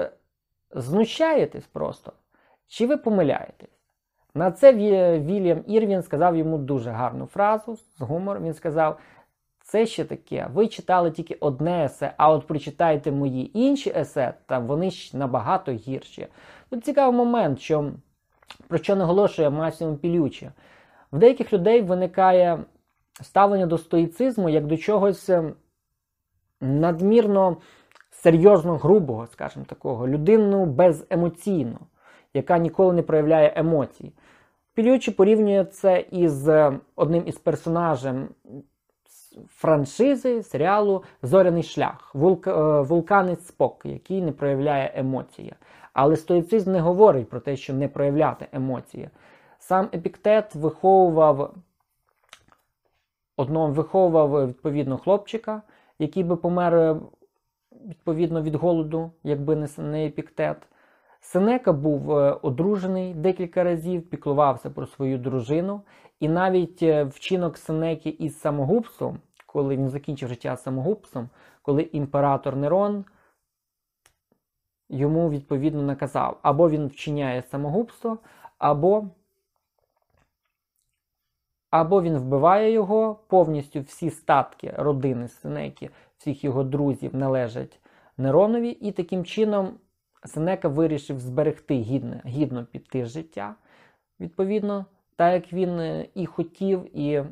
[0.70, 2.12] знущаєтесь просто,
[2.66, 3.77] чи ви помиляєтесь.
[4.38, 4.72] На це
[5.18, 8.44] Вільям Ірвін сказав йому дуже гарну фразу з гумором.
[8.44, 8.98] Він сказав:
[9.62, 14.58] це ще таке, ви читали тільки одне есе, а от прочитайте мої інші есе, та
[14.58, 16.26] вони ж набагато гірші.
[16.70, 17.92] Тут цікавий момент, що,
[18.68, 20.50] про що наголошує Масімо Пілючі.
[21.12, 22.58] В деяких людей виникає
[23.22, 25.54] ставлення до стоїцизму як до чогось ем,
[26.60, 27.56] надмірно
[28.10, 31.78] серйозно грубого, скажімо такого, людину беземоційну,
[32.38, 34.12] яка ніколи не проявляє емоцій.
[34.74, 38.28] Пілючі порівнює це із ем, одним із персонажем
[39.48, 42.46] франшизи серіалу Зоряний шлях, вулк...
[42.46, 45.54] Е, вулканець Спок, який не проявляє емоції.
[45.92, 49.10] Але стоїцизм не говорить про те, що не проявляти емоції.
[49.58, 51.54] Сам епіктет виховував
[53.36, 55.62] одного виховував відповідно хлопчика,
[55.98, 56.96] який би помер
[57.86, 60.56] відповідно від голоду, якби не епіктет.
[61.20, 65.82] Сенека був е, одружений декілька разів, піклувався про свою дружину,
[66.20, 71.28] і навіть е, вчинок Сенеки із самогубством, коли він закінчив життя самогубством,
[71.62, 73.04] коли імператор Нерон
[74.88, 78.18] йому відповідно наказав, або він вчиняє самогубство,
[78.58, 79.08] або
[81.70, 87.80] або він вбиває його, повністю всі статки родини Сенеки, всіх його друзів належать
[88.16, 89.78] Неронові, і таким чином
[90.24, 93.54] Сенека вирішив зберегти гідне, гідно піти життя,
[94.20, 97.24] відповідно, так як він е, і хотів, і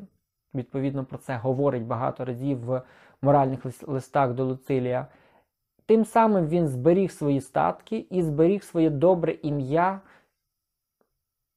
[0.55, 2.81] відповідно про це говорить багато разів в
[3.21, 5.07] моральних листах до Луцилія.
[5.85, 10.01] Тим самим він зберіг свої статки і зберіг своє добре ім'я,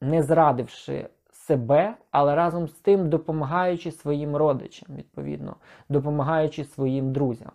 [0.01, 5.57] не зрадивши себе, але разом з тим допомагаючи своїм родичам, відповідно,
[5.89, 7.53] допомагаючи своїм друзям.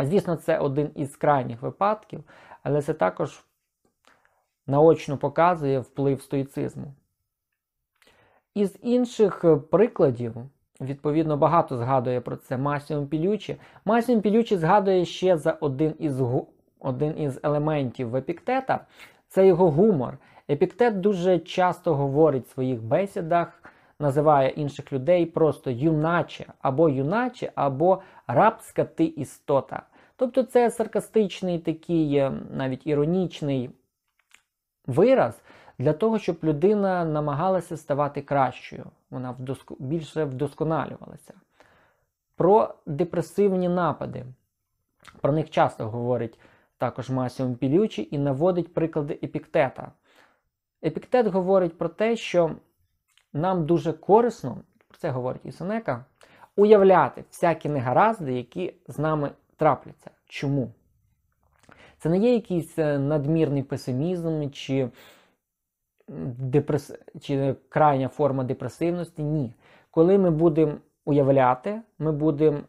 [0.00, 2.24] Звісно, це один із крайніх випадків,
[2.62, 3.44] але це також
[4.66, 6.94] наочно показує вплив стоїцизму.
[8.54, 10.34] Із інших прикладів,
[10.80, 13.56] відповідно, багато згадує про це Массімо Пільюччі.
[13.84, 16.22] Массімо Пільюччі згадує ще за один із
[16.80, 18.86] один із елементів Епіктета
[19.28, 20.18] це його гумор.
[20.50, 23.62] Епіктет дуже часто говорить в своїх бесідах,
[24.00, 29.82] називає інших людей просто юначе, або юначе, або рабська ти істота.
[30.16, 33.70] Тобто це саркастичний такий, е, навіть іронічний
[34.86, 35.42] вираз
[35.78, 39.72] для того, щоб людина намагалася ставати кращою, вона вдоск...
[39.78, 41.34] більше вдосконалювалася.
[42.36, 44.24] Про депресивні напади.
[45.20, 46.38] Про них часто говорить
[46.78, 49.92] також Масіум Пілючі і наводить приклади епіктета.
[50.84, 52.50] Епіктет говорить про те, що
[53.32, 54.56] нам дуже корисно,
[54.88, 56.04] про це говорить і Сенека,
[56.56, 60.10] уявляти всякі негаразди, які з нами трапляться.
[60.26, 60.70] Чому?
[61.98, 64.88] Це не є якийсь е, надмірний песимізм чи
[66.38, 66.92] депрес...
[67.20, 69.22] чи крайня форма депресивності.
[69.22, 69.54] Ні.
[69.90, 70.72] Коли ми будемо
[71.04, 72.60] уявляти, ми будемо,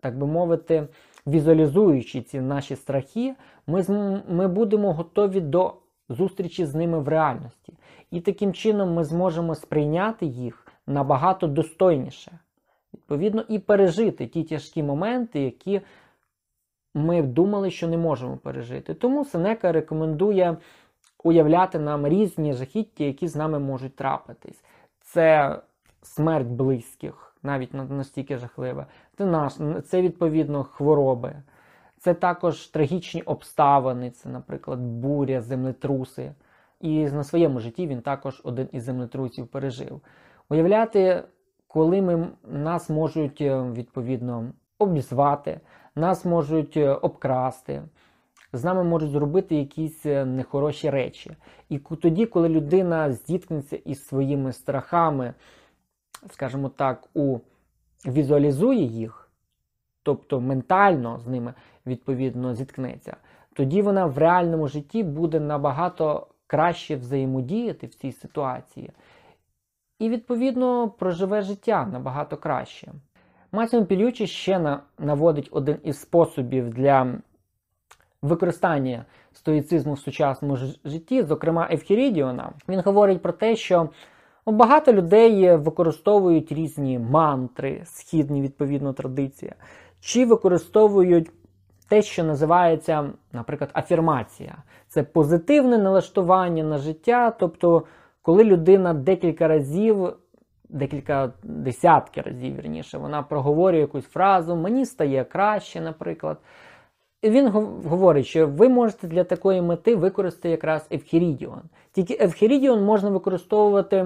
[0.00, 0.88] так би мовити,
[1.26, 3.34] візуалізуючи ці наші страхи,
[3.66, 3.84] ми,
[4.28, 5.74] ми будемо готові до
[6.08, 7.74] зустрічі з ними в реальності.
[8.10, 12.38] І таким чином ми зможемо сприйняти їх набагато достойніше.
[12.94, 15.80] Відповідно, і пережити ті тяжкі моменти, які
[16.94, 18.94] ми думали, що не можемо пережити.
[18.94, 20.56] Тому Сенека рекомендує
[21.24, 24.64] уявляти нам різні жахіття, які з нами можуть трапитись.
[25.00, 25.58] Це
[26.02, 28.86] смерть близьких, навіть настільки жахливе.
[29.18, 29.52] Це наш,
[29.84, 31.42] це відповідно хвороби.
[32.04, 36.32] Це також трагічні обставини, це, наприклад, буря, землетруси.
[36.80, 40.00] І на своєму житті він також один із землетрусів пережив.
[40.48, 41.24] Уявляти,
[41.66, 45.60] коли ми, нас можуть е, відповідно обізвати,
[45.94, 47.82] нас можуть е, обкрасти,
[48.52, 51.36] з нами можуть зробити якісь е, нехороші речі.
[51.68, 55.34] І тоді, коли людина зіткнеться із своїми страхами,
[56.30, 57.38] скажімо так, у
[58.06, 59.30] візуалізує їх,
[60.02, 61.54] тобто ментально з ними
[61.86, 63.16] відповідно зіткнеться,
[63.52, 68.90] тоді вона в реальному житті буде набагато краще взаємодіяти в цій ситуації.
[69.98, 72.92] І, відповідно, проживе життя набагато краще.
[73.52, 77.14] Масімо Пілючі ще наводить один із способів для
[78.22, 82.52] використання стоїцизму в сучасному житті, зокрема Евхірідіона.
[82.68, 83.88] Він говорить про те, що
[84.46, 89.52] багато людей використовують різні мантри, східні відповідно традиції,
[90.00, 91.30] чи використовують
[91.88, 94.56] те, що називається, наприклад, афірмація.
[94.88, 97.82] Це позитивне налаштування на життя, тобто,
[98.22, 100.12] коли людина декілька разів.
[100.68, 106.38] Декілька десятки разів вірніше, вона проговорює якусь фразу, мені стає краще, наприклад.
[107.22, 107.48] І він
[107.88, 111.62] говорить, що ви можете для такої мети використати якраз Евхірідіон.
[111.92, 114.02] Тільки Евхірідіон можна використовувати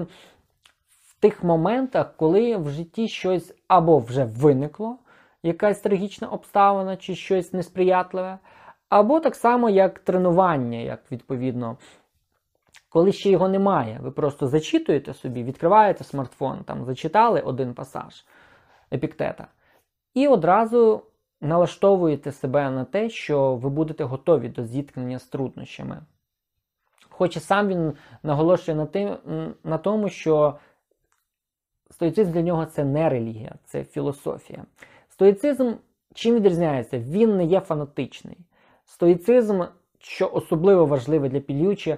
[1.07, 4.97] в тих моментах, коли в житті щось або вже виникло,
[5.43, 8.39] якась трагічна обставина чи щось несприятливе,
[8.89, 11.77] або так само, як тренування, як відповідно.
[12.89, 18.25] Коли ще його немає, ви просто зачитуєте собі, відкриваєте смартфон, там зачитали один пасаж
[18.93, 19.47] епіктета,
[20.13, 21.03] і одразу
[21.41, 26.01] налаштовуєте себе на те, що ви будете готові до зіткнення з труднощами.
[27.09, 29.17] Хоч і сам він наголошує на, тим,
[29.63, 30.57] на тому, що
[31.91, 34.65] стоїцизм для нього це не релігія, це філософія.
[35.19, 35.73] Стоїцизм
[36.13, 36.99] чим відрізняється?
[36.99, 38.37] Він не є фанатичний.
[38.85, 39.61] Стоїцизм,
[39.99, 41.97] що особливо важливе для Пілючі,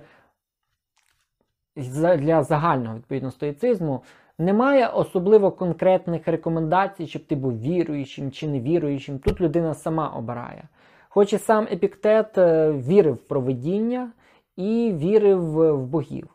[2.18, 4.04] для загального відповідно стоїцизму,
[4.38, 9.20] немає особливо конкретних рекомендацій, щоб ти був віруючим чи невіруючим.
[9.20, 10.64] Тут людина сама обирає.
[11.10, 14.12] Хоч і сам епіктет е, вірив в провидіння
[14.56, 16.28] і вірив в богів.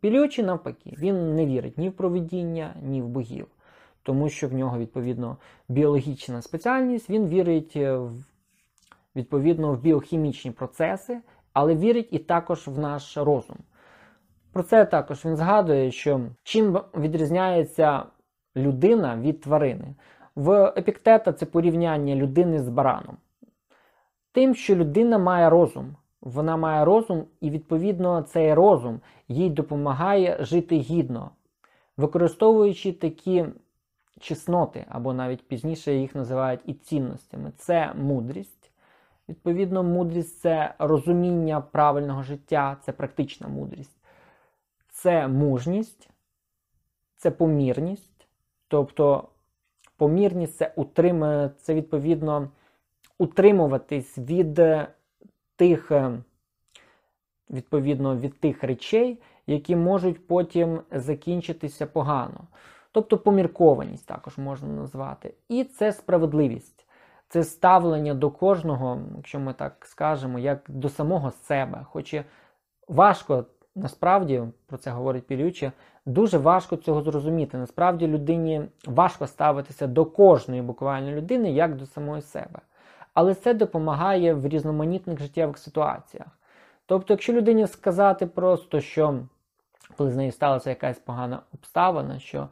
[0.00, 3.46] Пілючі навпаки, він не вірить ні в провидіння, ні в богів
[4.06, 5.36] тому що в нього, відповідно,
[5.68, 8.00] біологічна спеціальність, він вірить е,
[9.16, 11.20] відповідно в біохімічні процеси,
[11.52, 13.56] але вірить і також в наш розум.
[14.52, 18.02] Про це також він згадує, що чим відрізняється
[18.56, 19.94] людина від тварини.
[20.36, 23.16] В епіктета це порівняння людини з бараном.
[24.32, 25.96] Тим, що людина має розум.
[26.20, 31.30] Вона має розум, і, відповідно, цей розум їй допомагає жити гідно,
[31.96, 33.44] використовуючи такі
[34.20, 37.52] чесноти, або навіть пізніше їх називають і цінностями.
[37.56, 38.70] Це мудрість.
[39.28, 43.96] Відповідно, мудрість це розуміння правильного життя, це практична мудрість.
[44.88, 46.10] Це мужність,
[47.16, 48.26] це помірність.
[48.68, 49.28] Тобто
[49.96, 52.50] помірність це утримує, це відповідно
[53.18, 54.60] утримуватись від
[55.56, 55.92] тих,
[57.50, 62.40] відповідно, від тих речей, які можуть потім закінчитися погано.
[62.96, 65.34] Тобто поміркованість також можна назвати.
[65.48, 66.86] І це справедливість,
[67.28, 71.86] це ставлення до кожного, якщо ми так скажемо, як до самого себе.
[71.90, 72.24] Хоч і
[72.88, 73.44] важко,
[73.74, 75.72] насправді, про це говорить Пілюче,
[76.06, 77.58] дуже важко цього зрозуміти.
[77.58, 82.60] Насправді людині важко ставитися до кожної буквально людини, як до самої себе.
[83.14, 86.28] Але це допомагає в різноманітних життєвих ситуаціях.
[86.86, 89.18] Тобто, якщо людині сказати просто, що
[89.96, 92.48] коли з нею сталася якась погана обставина, що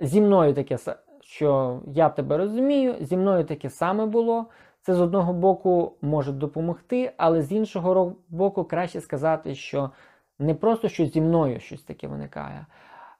[0.00, 0.78] Зі мною таке,
[1.20, 4.46] що я тебе розумію, зі мною таке саме було.
[4.82, 9.90] Це з одного боку може допомогти, але з іншого боку, краще сказати, що
[10.38, 12.66] не просто що зі мною щось таке виникає,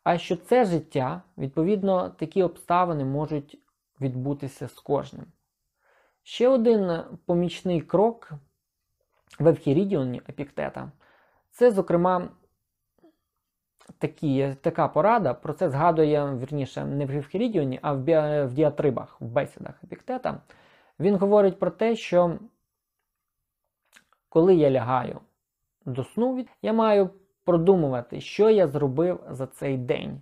[0.04, 3.58] а що це життя, відповідно, такі обставини можуть
[4.00, 5.26] відбутися з кожним.
[6.22, 8.30] Ще один помічний крок
[9.38, 10.92] в Евхірідіоні Епіктета
[11.50, 12.28] це, зокрема,
[13.98, 19.24] такі, така порада, про це згадує вірніше не в Грифхерідіоні, а в, в діатрибах, в
[19.24, 20.40] бесідах Епіктета.
[21.00, 22.38] Він говорить про те, що
[24.28, 25.20] коли я лягаю
[25.86, 27.10] до сну, я маю
[27.44, 30.20] продумувати, що я зробив за цей день.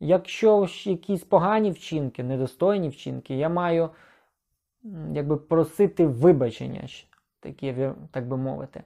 [0.00, 3.90] Якщо якісь погані вчинки, недостойні вчинки, я маю
[5.12, 6.88] якби просити вибачення,
[7.40, 8.82] такі, так би мовити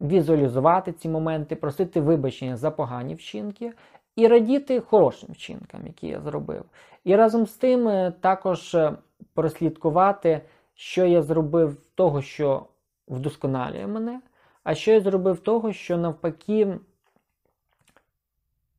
[0.00, 3.72] візуалізувати ці моменти, просити вибачення за погані вчинки
[4.16, 6.64] і радіти хорошим вчинкам, які я зробив.
[7.04, 8.92] І разом з тим е, також е,
[9.34, 10.42] прослідкувати,
[10.74, 12.66] що я зробив того, що
[13.08, 14.20] вдосконалює мене,
[14.64, 16.78] а що я зробив того, що навпаки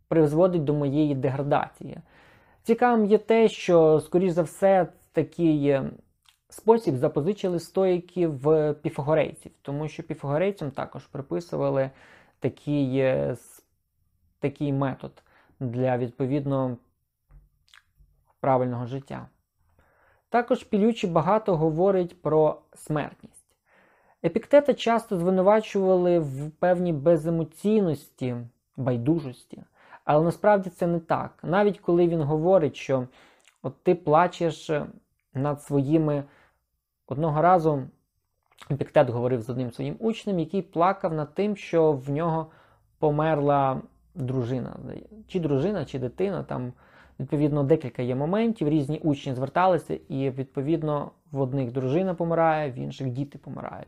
[0.07, 1.97] призводить до моєї деградації.
[2.63, 5.81] Цікавим є те, що, скоріш за все, такий
[6.49, 11.89] спосіб запозичили стоїки в піфагорейців, тому що піфагорейцям також приписували
[12.39, 13.35] такий, е,
[14.39, 15.23] такий метод
[15.59, 16.77] для відповідно
[18.39, 19.27] правильного життя.
[20.29, 23.45] Також Пілючі багато говорить про смертність.
[24.25, 28.35] Епіктета часто звинувачували в певній беземоційності,
[28.77, 29.63] байдужості,
[30.05, 31.39] але насправді це не так.
[31.43, 33.07] Навіть коли він говорить, що
[33.63, 34.71] от ти плачеш
[35.33, 36.23] над своїми.
[37.07, 37.83] Одного разу
[38.71, 42.47] Епіктет говорив з одним своїм учнем, який плакав над тим, що в нього
[42.99, 43.81] померла
[44.15, 44.75] дружина.
[45.27, 46.43] Чи дружина, чи дитина.
[46.43, 46.73] Там,
[47.19, 48.69] відповідно, декілька є моментів.
[48.69, 53.87] Різні учні зверталися, і, відповідно, в одних дружина помирає, в інших діти помирають.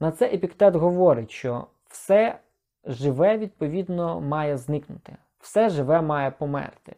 [0.00, 2.38] На це Епіктет говорить, що все
[2.84, 6.96] живе, відповідно, має зникнути, все живе має померти.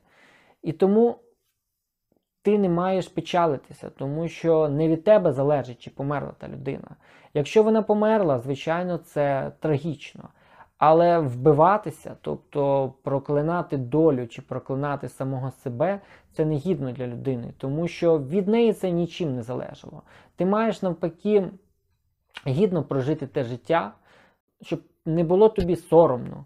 [0.62, 1.18] І тому
[2.42, 6.88] ти не маєш печалитися, тому що не від тебе залежить, чи померла та людина.
[7.34, 10.28] Якщо вона померла, звичайно, це трагічно.
[10.78, 16.00] Але вбиватися, тобто проклинати долю чи проклинати самого себе,
[16.32, 20.02] це не гідно для людини, тому що від неї це нічим не залежало.
[20.36, 21.50] Ти маєш навпаки
[22.46, 23.92] гідно прожити те життя,
[24.62, 26.44] щоб не було тобі соромно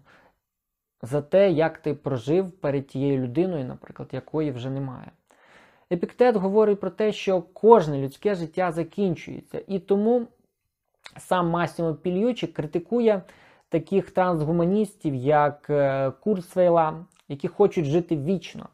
[1.01, 5.11] за те, як ти прожив перед тією людиною, наприклад, якої вже немає.
[5.93, 10.27] Епіктет говорить про те, що кожне людське життя закінчується, і тому
[11.17, 13.21] сам Масімо Пільючі критикує
[13.69, 18.69] таких трансгуманістів, як е, Курсвейла, які хочуть жити вічно.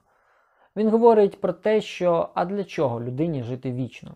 [0.75, 4.15] Він говорить про те, що а для чого людині жити вічно?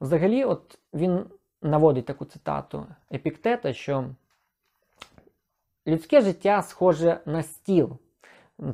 [0.00, 1.24] Взагалі, от він
[1.62, 4.04] наводить таку цитату Епіктета, що
[5.86, 7.98] людське життя схоже на стіл,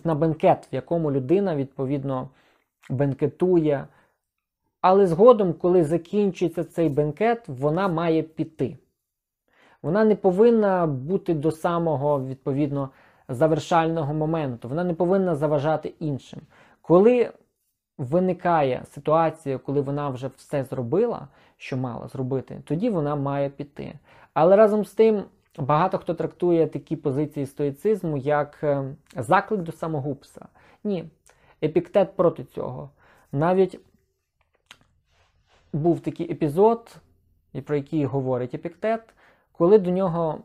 [0.05, 2.29] на бенкет, в якому людина, відповідно,
[2.91, 3.87] бенкетує.
[4.81, 8.77] Але згодом, коли закінчується цей бенкет, вона має піти.
[9.83, 12.91] Вона не повинна бути до самого, відповідно,
[13.29, 14.69] завершального моменту.
[14.69, 16.41] Вона не повинна заважати іншим.
[16.83, 17.33] Коли
[17.99, 23.99] виникає ситуація, коли вона вже все зробила, що мала зробити, тоді вона має піти.
[24.35, 25.23] Але разом з тим,
[25.59, 30.49] багато хто трактує такі позиції стоїцизму як е, заклик до самогубства.
[30.85, 31.05] Ні,
[31.63, 32.91] епіктет проти цього.
[33.33, 33.81] Навіть
[35.73, 36.97] був такий епізод,
[37.65, 39.15] про який говорить епіктет,
[39.53, 40.39] коли до нього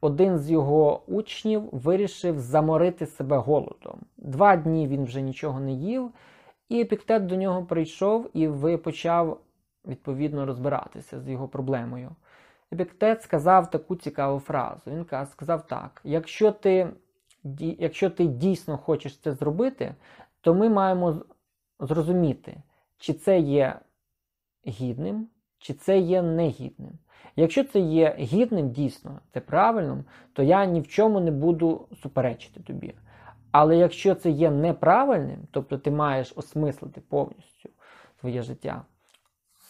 [0.00, 4.00] один з його учнів вирішив заморити себе голодом.
[4.16, 6.10] Два дні він вже нічого не їв,
[6.68, 9.40] і епіктет до нього прийшов і почав
[9.86, 12.10] відповідно розбиратися з його проблемою.
[12.72, 14.80] Епіктет сказав таку цікаву фразу.
[14.86, 16.88] Він сказав так: якщо ти
[17.78, 19.94] якщо ти дійсно хочеш це зробити,
[20.48, 21.22] то ми маємо
[21.80, 22.56] зрозуміти,
[22.98, 23.78] чи це є
[24.68, 25.28] гідним,
[25.58, 26.92] чи це є негідним.
[27.36, 32.60] Якщо це є гідним, дійсно, це правильним, то я ні в чому не буду суперечити
[32.60, 32.94] тобі.
[33.52, 37.68] Але якщо це є неправильним, тобто ти маєш осмислити повністю
[38.20, 38.82] своє життя,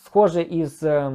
[0.05, 1.13] схоже із е,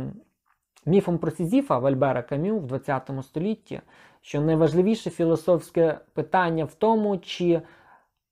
[0.85, 3.81] міфом про Сізіфа Альбера Камю в ХХ столітті,
[4.21, 7.61] що найважливіше філософське питання в тому, чи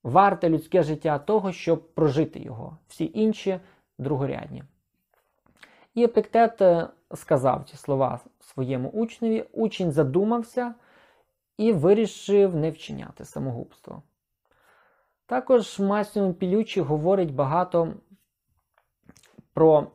[0.03, 3.59] варте людське життя того, щоб прожити його, всі інші
[3.97, 4.63] другорядні.
[5.93, 10.73] І Епіктет е, сказав ці слова своєму учневі, учень задумався
[11.57, 14.03] і вирішив не вчиняти самогубство.
[15.25, 17.93] Також Масімо Пілючі говорить багато
[19.53, 19.87] про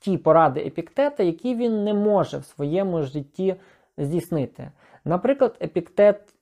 [0.00, 3.56] ті поради епіктета, які він не може в своєму житті
[3.96, 4.70] здійснити.
[5.04, 6.33] Наприклад, епіктет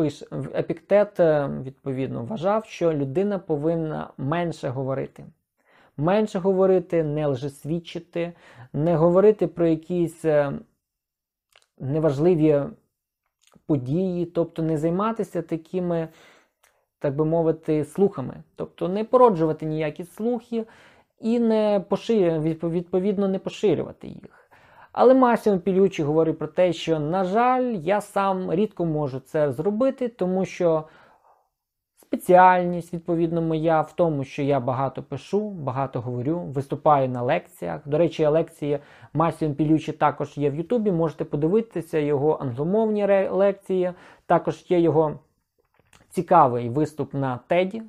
[0.00, 5.24] пише, епіктет, е, відповідно, вважав, що людина повинна менше говорити.
[5.96, 8.32] Менше говорити, не лжесвідчити,
[8.72, 10.52] не говорити про якісь е,
[11.78, 12.62] неважливі
[13.66, 16.08] події, тобто не займатися такими,
[16.98, 20.64] так би мовити, слухами, тобто не породжувати ніякі слухи
[21.20, 24.39] і не поширювати, відповідно не поширювати їх.
[24.92, 30.08] Але Масімо Пілючі говорить про те, що, на жаль, я сам рідко можу це зробити,
[30.08, 30.84] тому що
[31.96, 37.88] спеціальність, відповідно, моя в тому, що я багато пишу, багато говорю, виступаю на лекціях.
[37.88, 38.78] До речі, лекції
[39.12, 40.92] Масімо Пілючі також є в Ютубі.
[40.92, 43.92] Можете подивитися його англомовні лекції.
[44.26, 45.18] Також є його
[46.08, 47.82] цікавий виступ на Теді.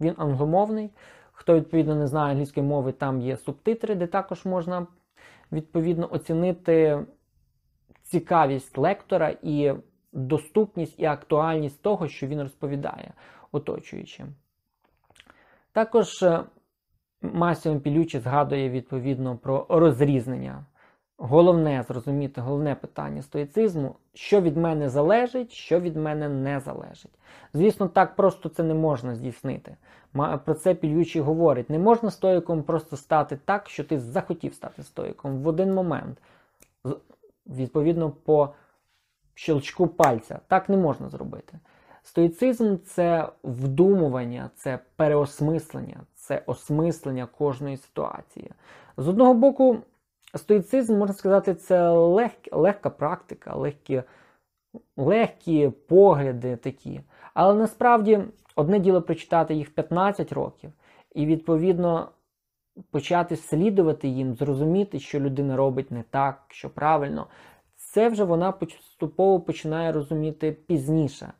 [0.00, 0.90] Він англомовний.
[1.32, 4.86] Хто, відповідно, не знає англійської мови, там є субтитри, де також можна
[5.52, 7.06] відповідно оцінити
[8.02, 9.72] цікавість лектора і
[10.12, 13.12] доступність і актуальність того, що він розповідає
[13.52, 14.34] оточуючим.
[15.72, 16.44] Також е,
[17.22, 20.64] Масіо Пілючі згадує відповідно про розрізнення.
[21.20, 27.18] Головне зрозуміти, головне питання стоїцизму, що від мене залежить, що від мене не залежить.
[27.54, 29.76] Звісно, так просто це не можна здійснити.
[30.44, 35.42] Про це Пільючий говорить: не можна стоїком просто стати так, що ти захотів стати стоїком
[35.42, 36.18] в один момент,
[37.46, 38.54] відповідно, по
[39.34, 40.40] щелчку пальця.
[40.48, 41.58] Так не можна зробити.
[42.02, 48.50] Стоїцизм це вдумування, це переосмислення, це осмислення кожної ситуації.
[48.96, 49.76] З одного боку,
[50.34, 54.02] стоїцизм, можна сказати, це лег, легка практика, легкі,
[54.96, 57.00] легкі погляди такі.
[57.34, 58.20] Але насправді
[58.56, 60.72] одне діло прочитати їх 15 років,
[61.14, 62.08] і, відповідно,
[62.90, 67.26] почати слідувати їм, зрозуміти, що людина робить не так, що правильно.
[67.76, 71.32] Це вже вона поступово починає розуміти пізніше.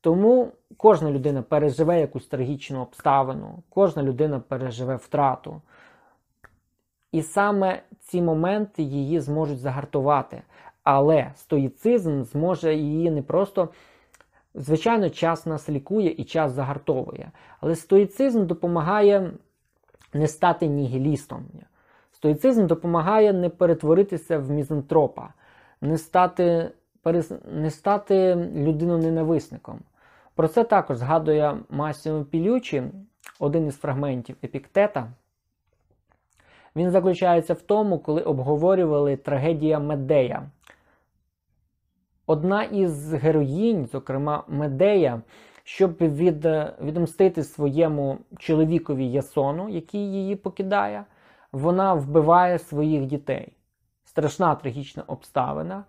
[0.00, 5.62] Тому кожна людина переживе якусь трагічну обставину, кожна людина переживе втрату.
[7.12, 10.42] І саме ці моменти її зможуть загартувати.
[10.82, 13.68] Але стоїцизм зможе її не просто.
[14.54, 17.30] Звичайно, час нас лікує і час загартовує.
[17.60, 19.30] Але стоїцизм допомагає
[20.14, 21.44] не стати нігілістом.
[22.12, 25.28] Стоїцизм допомагає не перетворитися в мізантропа,
[25.80, 26.70] не стати
[27.52, 29.80] не стати людиноненависником.
[30.34, 32.82] Про це також згадує Масімо Пілючі,
[33.38, 35.12] один із фрагментів епіктета.
[36.76, 40.50] Він заключається в тому, коли обговорювали трагедія Медея.
[42.26, 45.22] Одна із героїнь, зокрема Медея,
[45.64, 46.46] щоб від,
[46.82, 51.04] відомстити своєму чоловікові Ясону, який її покидає,
[51.52, 53.52] вона вбиває своїх дітей.
[54.04, 55.84] Страшна трагічна обставина.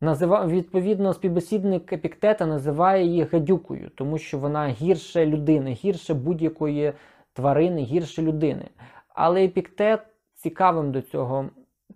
[0.00, 6.92] Назива, Відповідно, співбесідник епіктета називає її гадюкою, тому що вона гірше людини, гірше будь-якої
[7.32, 8.68] тварини, гірше людини.
[9.14, 11.48] Але епіктет цікавим до цього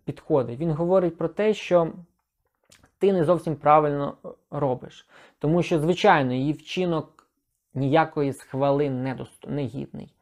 [0.05, 0.59] підходить.
[0.59, 1.93] Він говорить про те, що
[2.99, 4.15] ти не зовсім правильно
[4.51, 5.09] робиш.
[5.39, 7.27] Тому що, звичайно, її вчинок
[7.75, 9.49] ніякої схвали не, дост...
[9.49, 10.15] не гідний.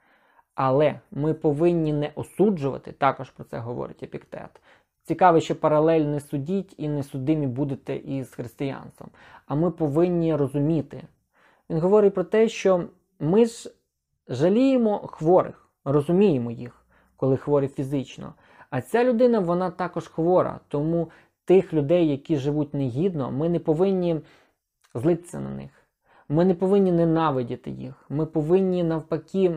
[0.55, 4.61] Але ми повинні не осуджувати, також про це говорить епіктет.
[5.03, 9.11] Цікаво, що паралель не судіть і не судимі будете із християнством.
[9.47, 11.03] А ми повинні розуміти.
[11.71, 12.85] Він говорить про те, що
[13.21, 13.71] ми ж
[14.29, 16.86] жаліємо хворих, розуміємо їх,
[17.17, 18.35] коли хворі фізично.
[18.71, 20.61] А ця людина, вона також хвора.
[20.69, 21.11] Тому
[21.45, 24.21] тих людей, які живуть негідно, ми не повинні
[24.95, 25.71] злитися на них.
[26.29, 28.05] Ми не повинні ненавидіти їх.
[28.09, 29.55] Ми повинні навпаки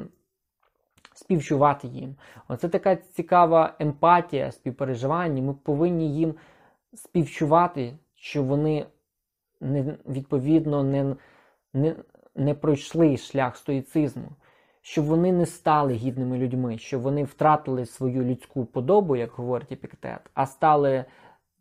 [1.14, 2.16] співчувати їм.
[2.48, 5.42] Оце така цікава емпатія, співпереживання.
[5.42, 6.36] Ми повинні їм
[6.94, 8.86] співчувати, що вони
[9.62, 11.16] не, відповідно не,
[11.74, 11.96] не,
[12.36, 14.30] не пройшли шлях стоїцизму,
[14.82, 20.22] що вони не стали гідними людьми, що вони втратили свою людську подобу, як говорить Епіктет,
[20.34, 21.06] а стали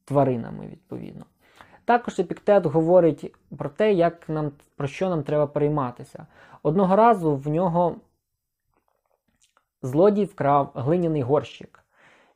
[0.04, 1.24] тваринами відповідно.
[1.84, 6.26] Також Епіктет говорить про те, як нам, про що нам треба перейматися.
[6.62, 7.96] Одного разу в нього
[9.82, 11.84] злодій вкрав глиняний горщик,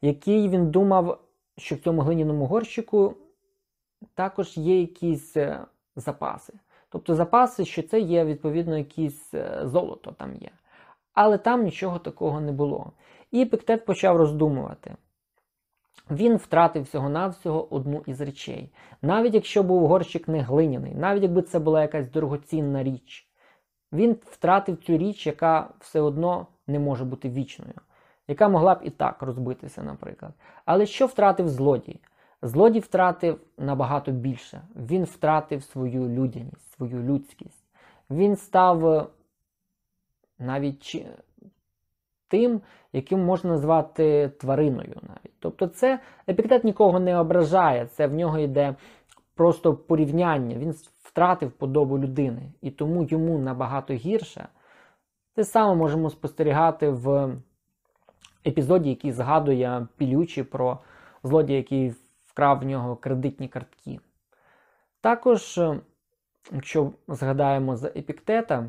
[0.00, 1.20] який він думав,
[1.58, 3.14] що в цьому глиняному горщику
[4.14, 5.60] також є якісь е,
[5.96, 6.52] запаси.
[6.88, 10.50] Тобто запаси, що це є, відповідно, якісь е, золото там є.
[11.14, 12.92] Але там нічого такого не було.
[13.30, 14.96] І Епіктет почав роздумувати.
[16.10, 18.72] Він втратив всього-навсього одну із речей.
[19.02, 23.28] Навіть якщо був горщик не глиняний, навіть якби це була якась дорогоцінна річ,
[23.92, 27.74] він втратив цю річ, яка все одно не може бути вічною,
[28.28, 30.32] яка могла б і так розбитися, наприклад.
[30.64, 32.00] Але що втратив злодій?
[32.42, 34.62] Злодій втратив набагато більше.
[34.76, 37.64] Він втратив свою людяність, свою людськість.
[38.10, 39.10] Він став
[40.42, 41.06] навіть
[42.28, 42.60] тим,
[42.92, 45.32] яким можна назвати твариною навіть.
[45.38, 48.74] Тобто це епіктет нікого не ображає, це в нього йде
[49.34, 50.56] просто порівняння.
[50.56, 54.48] Він втратив подобу людини, і тому йому набагато гірше.
[55.34, 57.36] Те саме можемо спостерігати в
[58.46, 60.78] епізоді, який згадує Пілючі про
[61.22, 64.00] злодія, який вкрав в нього кредитні картки.
[65.00, 65.60] Також,
[66.52, 68.66] якщо згадаємо за епіктета,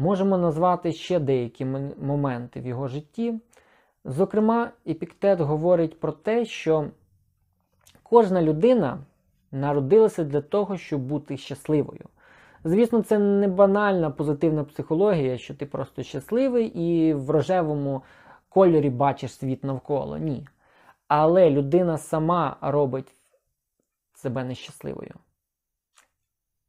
[0.00, 1.64] Можемо назвати ще деякі
[2.00, 3.40] моменти в його житті.
[4.04, 6.88] Зокрема, Епіктет говорить про те, що
[8.02, 8.98] кожна людина
[9.52, 12.04] народилася для того, щоб бути щасливою.
[12.64, 18.02] Звісно, це не банальна позитивна психологія, що ти просто щасливий і в рожевому
[18.48, 20.16] кольорі бачиш світ навколо.
[20.18, 20.48] Ні.
[21.08, 23.14] Але людина сама робить
[24.14, 25.14] себе нещасливою.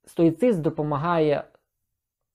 [0.05, 1.43] Стоїцизм допомагає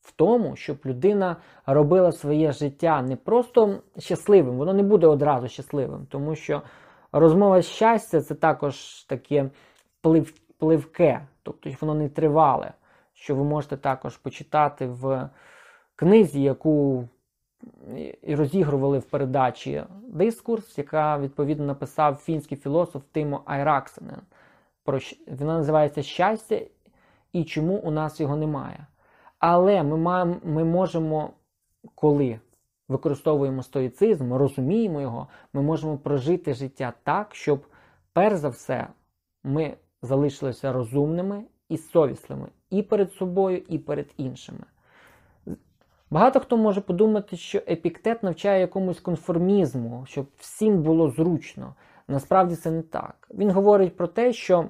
[0.05, 1.37] в тому, щоб людина
[1.67, 6.63] робила своє життя не просто щасливим, воно не буде одразу щасливим, тому що
[7.13, 9.51] розмова щастя це також таке
[10.01, 12.73] плив, пливке, тобто воно не тривале,
[13.13, 15.31] що ви можете також почитати в
[15.97, 17.09] книзі, яку
[18.29, 24.21] розігрували в передачі дискурс, яка відповідно написав фінський філософ Тимо Айраксенен.
[25.27, 26.61] Вона називається Щастя
[27.33, 28.87] і чому у нас його немає.
[29.47, 31.31] Але ми маємо, ми можемо,
[31.95, 32.41] коли
[32.89, 37.67] використовуємо стоїцизм, розуміємо його, ми можемо прожити життя так, щоб,
[38.13, 38.87] перш за все,
[39.43, 44.65] ми залишилися розумними і совісними і перед собою, і перед іншими.
[46.11, 51.75] Багато хто може подумати, що епіктет навчає якомусь конформізму, щоб всім було зручно.
[52.09, 53.29] Насправді це не так.
[53.35, 54.69] Він говорить про те, що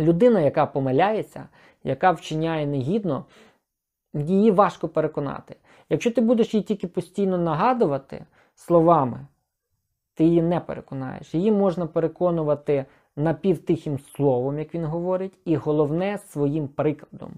[0.00, 1.48] людина, яка помиляється,
[1.84, 3.24] яка вчиняє негідно,
[4.14, 5.56] її важко переконати.
[5.90, 9.26] Якщо ти будеш її тільки постійно нагадувати словами,
[10.14, 11.34] ти її не переконаєш.
[11.34, 12.84] Її можна переконувати
[13.16, 17.32] напівтихим словом, як він говорить, і головне своїм прикладом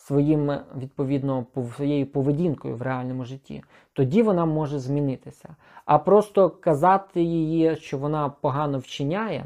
[0.00, 1.46] своїм, відповідно,
[1.76, 5.56] своєю поведінкою в реальному житті, тоді вона може змінитися.
[5.84, 9.44] А просто казати її, що вона погано вчиняє.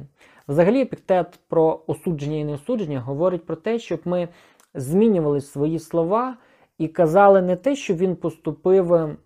[0.48, 4.28] Взагалі, епіктет про осудження і неосудження говорить про те, щоб ми
[4.74, 6.36] змінювали свої слова
[6.78, 9.16] і казали не те, що він поступив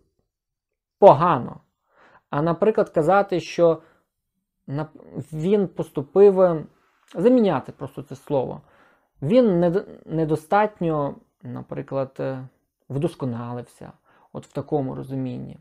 [0.98, 1.60] погано,
[2.30, 3.82] а, наприклад, казати, що
[5.32, 6.66] він поступив
[7.14, 8.60] заміняти просто це слово.
[9.22, 9.74] Він
[10.06, 12.48] недостатньо, наприклад, е,
[12.88, 13.92] вдосконалився
[14.32, 15.58] от в такому розумінні.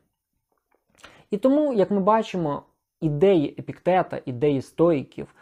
[1.32, 2.64] І тому, як ми бачимо,
[3.02, 5.36] ідеї епіктета, ідеї стоїків,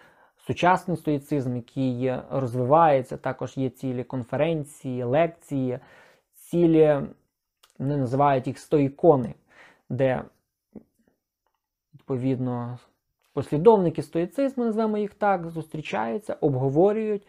[0.47, 5.79] сучасний стоїцизм, який розвивається, також є цілі конференції, лекції,
[6.33, 7.01] цілі,
[7.79, 9.33] вони називають їх стоїкони,
[9.89, 10.23] де,
[11.93, 12.79] відповідно,
[13.33, 17.27] послідовники стоїцизму, називаємо їх так, зустрічаються, обговорюють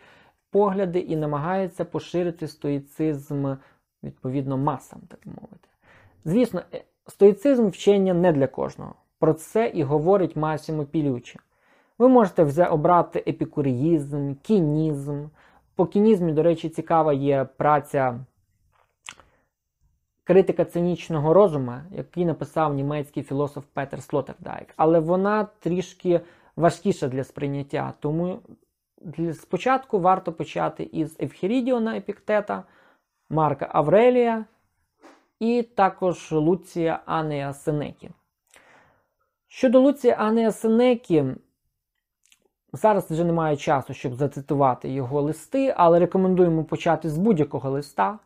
[0.50, 3.56] погляди і намагаються поширити стоїцизм
[4.22, 5.68] об'єднано масам, так мовити.
[6.24, 8.94] Звісно, е, стоїцизм вчення не для кожного.
[9.18, 11.38] Про це і говорить Масімо Пілючі.
[11.98, 15.24] Ви можете обрати епікуріїзм, кінізм.
[15.74, 18.20] По кінізмі, до речі, цікава є праця
[20.24, 24.74] критика цинічного розуму, який написав німецький філософ Петер Слотердайк.
[24.76, 26.20] Але вона трішки
[26.56, 28.38] важкіша для сприйняття, тому
[29.34, 32.64] Спочатку варто почати із Евхерідіона Епіктета,
[33.30, 34.44] Марка Аврелія
[35.40, 38.10] і також Луція Анея Сенекі.
[39.46, 41.24] Щодо Луція Анея Сенекі,
[42.72, 48.18] зараз вже немає часу, щоб зацитувати його листи, але рекомендуємо почати з будь-якого листа,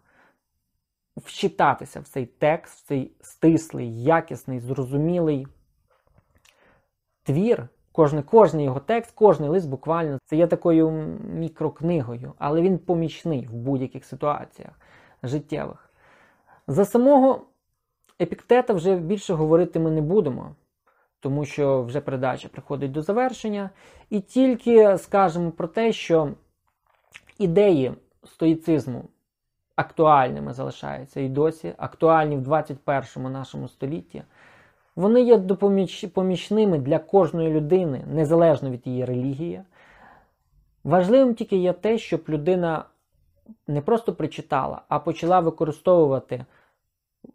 [1.17, 5.47] вчитатися в цей текст, в цей стислий, якісний, зрозумілий
[7.23, 7.69] твір.
[7.93, 10.91] Кожний, кожний його текст, кожний лист буквально це є такою
[11.35, 14.73] мікрокнигою, але він помічний в будь-яких ситуаціях
[15.23, 15.91] життєвих.
[16.67, 17.43] За самого
[18.21, 20.55] епіктета вже більше говорити ми не будемо,
[21.21, 23.71] тому що вже передача приходить до завершення.
[24.11, 26.33] І тільки скажемо про те, що
[27.39, 27.93] ідеї
[28.25, 29.05] стоїцизму
[29.77, 34.23] актуальними залишаються і досі, актуальні в 21 нашому столітті.
[34.97, 39.63] Вони є допомічними для кожної людини, незалежно від її релігії.
[40.85, 42.85] Важливим тільки є те, щоб людина
[43.67, 46.45] не просто прочитала, а почала використовувати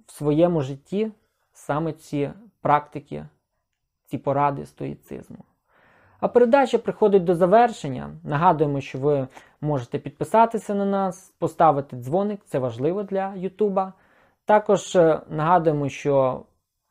[0.05, 1.11] в своєму житті
[1.53, 2.31] саме ці
[2.61, 3.25] практики,
[4.05, 5.37] ці поради стоїцизму.
[6.19, 8.09] А передача приходить до завершення.
[8.23, 9.27] Нагадуємо, що ви
[9.61, 13.93] можете підписатися на нас, поставити дзвоник, це важливо для Ютуба.
[14.45, 16.43] Також е, нагадуємо, що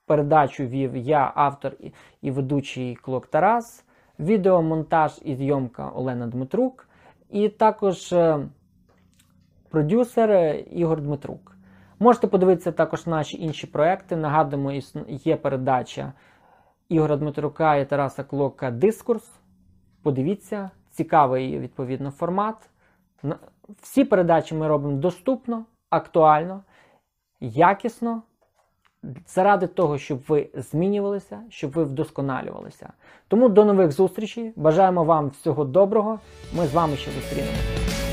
[0.06, 1.72] Передачу вів я, автор
[2.22, 3.84] і ведучий Клок Тарас,
[4.18, 6.88] відеомонтаж і зйомка Олена Дмитрук,
[7.30, 8.38] і також е,
[9.70, 11.56] продюсер е, Ігор Дмитрук.
[11.98, 14.16] Можете подивитися також наші інші проекти.
[14.16, 14.72] Нагадуємо,
[15.08, 16.12] є передача
[16.88, 19.30] Ігора Дмитрука і Тараса Клока Дискурс.
[20.02, 22.56] Подивіться, цікавий відповідно формат.
[23.82, 26.62] Всі передачі ми робимо доступно, актуально,
[27.40, 28.22] якісно
[29.26, 32.92] заради того, щоб ви змінювалися, щоб ви вдосконалювалися.
[33.28, 34.52] Тому до нових зустрічей.
[34.56, 36.20] Бажаємо вам всього доброго.
[36.56, 38.03] Ми з вами ще зустрінемося.